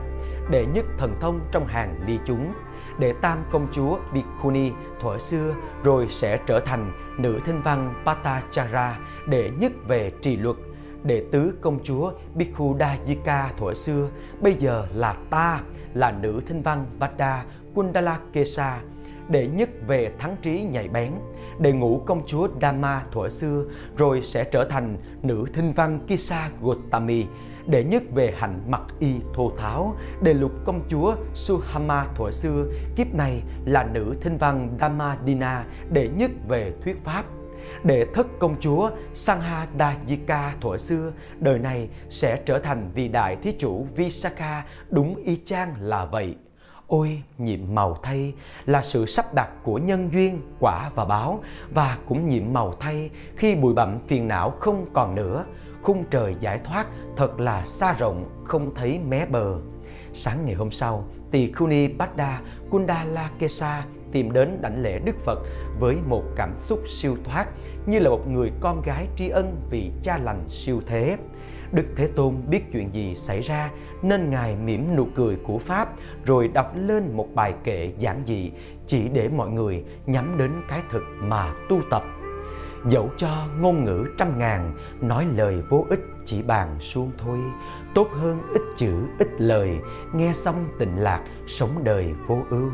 đệ 0.50 0.66
nhất 0.66 0.84
thần 0.98 1.16
thông 1.20 1.40
trong 1.52 1.66
hàng 1.66 2.00
ni 2.06 2.18
chúng, 2.26 2.52
để 2.98 3.12
tam 3.20 3.38
công 3.50 3.66
chúa 3.72 3.98
Bikuni 4.12 4.70
thuở 5.00 5.18
xưa 5.18 5.54
rồi 5.82 6.06
sẽ 6.10 6.36
trở 6.46 6.60
thành 6.60 6.92
nữ 7.18 7.40
thinh 7.46 7.60
văn 7.64 7.94
Patachara 8.04 8.98
để 9.28 9.50
nhất 9.58 9.72
về 9.88 10.10
trì 10.22 10.36
luật. 10.36 10.56
Đệ 11.02 11.24
tứ 11.32 11.54
công 11.60 11.78
chúa 11.84 12.12
Bikudajika 12.36 13.48
thuở 13.58 13.74
xưa 13.74 14.08
bây 14.40 14.54
giờ 14.54 14.86
là 14.94 15.16
ta, 15.30 15.60
là 15.94 16.10
nữ 16.10 16.40
thinh 16.46 16.62
văn 16.62 16.86
Bada 16.98 17.44
Kundalakesa, 17.74 18.80
đệ 19.28 19.46
nhất 19.46 19.68
về 19.86 20.12
thắng 20.18 20.36
trí 20.42 20.62
nhạy 20.62 20.88
bén. 20.88 21.12
Đệ 21.58 21.72
ngũ 21.72 22.02
công 22.06 22.26
chúa 22.26 22.48
Dhamma 22.62 23.02
thuở 23.12 23.28
xưa 23.28 23.64
rồi 23.96 24.22
sẽ 24.22 24.44
trở 24.44 24.64
thành 24.64 24.96
nữ 25.22 25.44
thinh 25.54 25.72
văn 25.72 26.00
Kisa 26.06 26.50
Gotami 26.62 27.26
đệ 27.66 27.84
nhất 27.84 28.02
về 28.14 28.34
hạnh 28.36 28.60
mặc 28.66 28.82
y 28.98 29.14
thô 29.34 29.52
tháo, 29.58 29.96
đệ 30.22 30.34
lục 30.34 30.52
công 30.64 30.80
chúa 30.88 31.14
Suhama 31.34 32.06
thuở 32.14 32.30
xưa, 32.30 32.64
kiếp 32.96 33.14
này 33.14 33.42
là 33.64 33.84
nữ 33.84 34.14
thinh 34.20 34.36
văn 34.38 34.76
damadina 34.80 35.64
đệ 35.90 36.08
nhất 36.08 36.30
về 36.48 36.72
thuyết 36.82 37.04
pháp. 37.04 37.24
Đệ 37.84 38.06
thất 38.14 38.26
công 38.38 38.56
chúa 38.60 38.90
sangha 39.14 39.66
dajika 39.78 40.50
thuở 40.60 40.78
xưa, 40.78 41.12
đời 41.40 41.58
này 41.58 41.88
sẽ 42.10 42.36
trở 42.46 42.58
thành 42.58 42.90
vị 42.94 43.08
đại 43.08 43.36
thí 43.36 43.52
chủ 43.52 43.86
Visakha, 43.96 44.64
đúng 44.90 45.16
y 45.24 45.38
chang 45.44 45.74
là 45.78 46.04
vậy. 46.04 46.36
Ôi 46.86 47.22
nhiệm 47.38 47.60
màu 47.74 47.98
thay 48.02 48.34
là 48.66 48.82
sự 48.82 49.06
sắp 49.06 49.34
đặt 49.34 49.50
của 49.62 49.78
nhân 49.78 50.10
duyên, 50.12 50.40
quả 50.60 50.90
và 50.94 51.04
báo 51.04 51.42
và 51.74 51.98
cũng 52.06 52.28
nhiệm 52.28 52.52
màu 52.52 52.74
thay 52.80 53.10
khi 53.36 53.54
bụi 53.54 53.74
bặm 53.74 53.98
phiền 54.06 54.28
não 54.28 54.50
không 54.50 54.86
còn 54.92 55.14
nữa 55.14 55.44
khung 55.84 56.04
trời 56.10 56.36
giải 56.40 56.60
thoát 56.64 56.86
thật 57.16 57.40
là 57.40 57.64
xa 57.64 57.92
rộng 57.92 58.44
không 58.44 58.74
thấy 58.74 58.98
mé 59.08 59.26
bờ. 59.26 59.58
Sáng 60.12 60.46
ngày 60.46 60.54
hôm 60.54 60.70
sau, 60.70 61.04
tỳ 61.30 61.52
Khuni 61.52 61.88
Bada 61.88 62.40
Kundalakesa 62.70 63.84
tìm 64.12 64.32
đến 64.32 64.58
đảnh 64.60 64.82
lễ 64.82 64.98
Đức 64.98 65.16
Phật 65.24 65.38
với 65.80 65.96
một 66.08 66.22
cảm 66.36 66.54
xúc 66.58 66.82
siêu 66.88 67.16
thoát 67.24 67.46
như 67.86 67.98
là 67.98 68.10
một 68.10 68.28
người 68.28 68.52
con 68.60 68.82
gái 68.82 69.08
tri 69.16 69.28
ân 69.28 69.56
vì 69.70 69.90
cha 70.02 70.18
lành 70.18 70.44
siêu 70.48 70.80
thế. 70.86 71.16
Đức 71.72 71.84
Thế 71.96 72.06
Tôn 72.06 72.34
biết 72.48 72.72
chuyện 72.72 72.94
gì 72.94 73.14
xảy 73.14 73.40
ra 73.40 73.70
nên 74.02 74.30
Ngài 74.30 74.56
mỉm 74.56 74.96
nụ 74.96 75.06
cười 75.14 75.36
của 75.36 75.58
Pháp 75.58 75.88
rồi 76.24 76.48
đọc 76.48 76.72
lên 76.76 77.16
một 77.16 77.28
bài 77.34 77.54
kệ 77.64 77.92
giản 77.98 78.22
dị 78.26 78.50
chỉ 78.86 79.08
để 79.08 79.28
mọi 79.28 79.50
người 79.50 79.84
nhắm 80.06 80.38
đến 80.38 80.50
cái 80.68 80.82
thực 80.90 81.02
mà 81.20 81.54
tu 81.68 81.80
tập 81.90 82.02
Dẫu 82.88 83.10
cho 83.16 83.46
ngôn 83.60 83.84
ngữ 83.84 84.04
trăm 84.18 84.38
ngàn, 84.38 84.72
Nói 85.00 85.26
lời 85.36 85.62
vô 85.68 85.86
ích 85.90 86.00
chỉ 86.24 86.42
bàn 86.42 86.76
suông 86.80 87.10
thôi. 87.18 87.38
Tốt 87.94 88.08
hơn 88.12 88.42
ít 88.54 88.62
chữ, 88.76 88.92
ít 89.18 89.28
lời, 89.38 89.80
Nghe 90.12 90.32
xong 90.32 90.66
tịnh 90.78 90.98
lạc, 90.98 91.22
sống 91.46 91.84
đời 91.84 92.14
vô 92.26 92.42
ưu. 92.50 92.70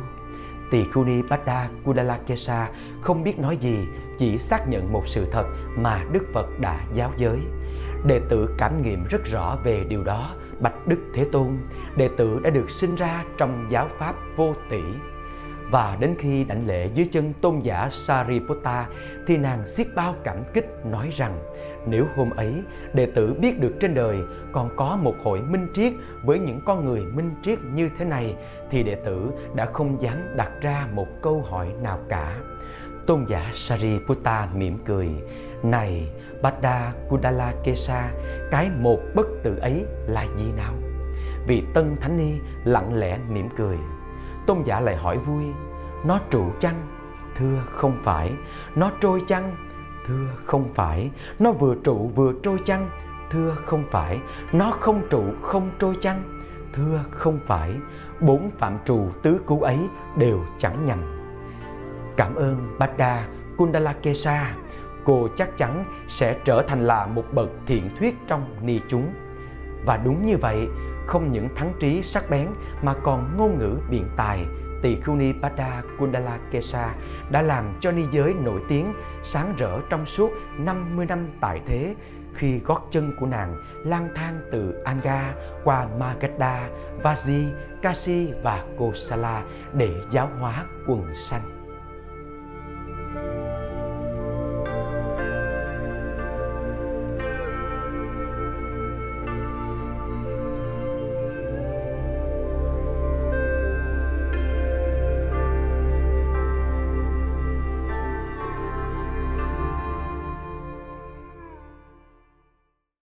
Tỳ 0.71 0.85
Khuni 0.85 1.23
Bada 1.23 1.69
Kudalakesa 1.85 2.69
không 3.01 3.23
biết 3.23 3.39
nói 3.39 3.57
gì, 3.57 3.87
Chỉ 4.19 4.39
xác 4.39 4.69
nhận 4.69 4.93
một 4.93 5.03
sự 5.07 5.27
thật 5.31 5.47
mà 5.77 6.05
Đức 6.13 6.25
Phật 6.33 6.61
đã 6.61 6.81
giáo 6.95 7.13
giới. 7.17 7.39
Đệ 8.07 8.21
tử 8.29 8.55
cảm 8.59 8.83
nghiệm 8.83 9.05
rất 9.11 9.25
rõ 9.25 9.59
về 9.65 9.85
điều 9.89 10.05
đó, 10.05 10.35
Bạch 10.61 10.87
Đức 10.87 10.99
Thế 11.15 11.27
Tôn. 11.33 11.49
Đệ 11.97 12.09
tử 12.17 12.41
đã 12.45 12.51
được 12.51 12.71
sinh 12.71 12.95
ra 12.95 13.25
trong 13.37 13.67
giáo 13.71 13.89
pháp 13.99 14.15
vô 14.37 14.55
tỷ 14.71 14.83
và 15.71 15.97
đến 16.01 16.15
khi 16.19 16.45
đảnh 16.45 16.67
lễ 16.67 16.89
dưới 16.95 17.09
chân 17.13 17.33
tôn 17.41 17.61
giả 17.61 17.89
Sariputta 17.91 18.87
thì 19.27 19.37
nàng 19.37 19.67
xiết 19.67 19.87
bao 19.95 20.15
cảm 20.25 20.37
kích 20.55 20.67
nói 20.85 21.11
rằng 21.17 21.39
nếu 21.87 22.07
hôm 22.17 22.31
ấy 22.31 22.55
đệ 22.95 23.07
tử 23.07 23.35
biết 23.41 23.61
được 23.61 23.75
trên 23.81 23.95
đời 23.95 24.17
còn 24.53 24.71
có 24.77 24.99
một 25.03 25.15
hội 25.23 25.41
minh 25.41 25.69
triết 25.75 25.93
với 26.25 26.39
những 26.39 26.61
con 26.67 26.85
người 26.85 27.01
minh 27.01 27.35
triết 27.43 27.59
như 27.75 27.91
thế 27.99 28.05
này 28.05 28.37
thì 28.71 28.83
đệ 28.83 28.95
tử 28.95 29.31
đã 29.55 29.67
không 29.67 30.03
dám 30.03 30.17
đặt 30.37 30.51
ra 30.61 30.87
một 30.93 31.07
câu 31.23 31.45
hỏi 31.51 31.69
nào 31.83 31.99
cả. 32.09 32.37
Tôn 33.07 33.25
giả 33.29 33.51
Sariputta 33.53 34.49
mỉm 34.55 34.79
cười, 34.85 35.09
này 35.63 36.11
Bada 36.43 36.93
Kudala 37.09 37.55
Kesa, 37.65 38.11
cái 38.51 38.71
một 38.79 39.01
bất 39.15 39.27
tử 39.43 39.59
ấy 39.59 39.85
là 40.07 40.27
gì 40.39 40.53
nào? 40.57 40.75
Vị 41.47 41.63
tân 41.75 41.97
thánh 42.01 42.17
ni 42.17 42.33
lặng 42.65 42.95
lẽ 42.95 43.19
mỉm 43.29 43.49
cười. 43.57 43.77
Tôn 44.51 44.63
giả 44.63 44.81
lại 44.81 44.97
hỏi 44.97 45.19
vui, 45.19 45.45
nó 46.05 46.21
trụ 46.31 46.51
chăng? 46.59 46.87
Thưa 47.37 47.63
không 47.71 47.97
phải. 48.03 48.33
Nó 48.75 48.91
trôi 49.01 49.23
chăng? 49.27 49.57
Thưa 50.07 50.27
không 50.45 50.75
phải. 50.75 51.11
Nó 51.39 51.53
vừa 51.53 51.75
trụ 51.85 52.11
vừa 52.15 52.33
trôi 52.43 52.59
chăng? 52.65 52.91
Thưa 53.31 53.57
không 53.65 53.85
phải. 53.91 54.21
Nó 54.53 54.71
không 54.71 55.03
trụ 55.11 55.25
không 55.43 55.71
trôi 55.79 55.97
chăng? 56.01 56.23
Thưa 56.73 57.05
không 57.11 57.39
phải. 57.47 57.75
Bốn 58.21 58.51
phạm 58.59 58.79
trù 58.85 59.09
tứ 59.23 59.41
cứu 59.47 59.61
ấy 59.61 59.79
đều 60.17 60.41
chẳng 60.59 60.87
nhầm. 60.87 60.99
Cảm 62.17 62.35
ơn 62.35 62.77
Bada 62.79 63.29
Kundalakesa. 63.57 64.55
Cô 65.05 65.29
chắc 65.37 65.57
chắn 65.57 65.85
sẽ 66.09 66.39
trở 66.45 66.63
thành 66.63 66.87
là 66.87 67.07
một 67.07 67.25
bậc 67.33 67.49
thiện 67.67 67.91
thuyết 67.99 68.15
trong 68.27 68.45
ni 68.63 68.81
chúng. 68.89 69.13
Và 69.85 69.97
đúng 69.97 70.27
như 70.27 70.37
vậy, 70.37 70.69
không 71.11 71.33
những 71.33 71.49
thắng 71.57 71.73
trí 71.81 72.03
sắc 72.03 72.31
bén 72.31 72.49
mà 72.83 72.95
còn 73.03 73.37
ngôn 73.37 73.59
ngữ 73.59 73.79
biện 73.91 74.09
tài, 74.17 74.47
tỳ 74.83 74.97
khưu 74.97 75.15
ni 75.17 75.33
Pada 75.43 75.83
Kundala 75.99 76.39
Kesa 76.51 76.95
đã 77.31 77.43
làm 77.43 77.65
cho 77.81 77.93
ni 77.93 78.03
giới 78.13 78.35
nổi 78.35 78.61
tiếng 78.69 78.95
sáng 79.23 79.55
rỡ 79.59 79.81
trong 79.91 80.07
suốt 80.07 80.31
50 80.59 81.07
năm 81.07 81.29
tại 81.41 81.61
thế 81.67 81.95
khi 82.35 82.59
gót 82.59 82.89
chân 82.91 83.13
của 83.21 83.27
nàng 83.27 83.57
lang 83.85 84.09
thang 84.15 84.41
từ 84.53 84.83
Anga 84.85 85.35
qua 85.65 85.89
Magadha, 85.99 86.69
Vaji, 87.03 87.47
kasi 87.83 88.33
và 88.43 88.65
Kosala 88.79 89.45
để 89.73 89.91
giáo 90.11 90.29
hóa 90.41 90.65
quần 90.87 91.15
sanh. 91.15 91.43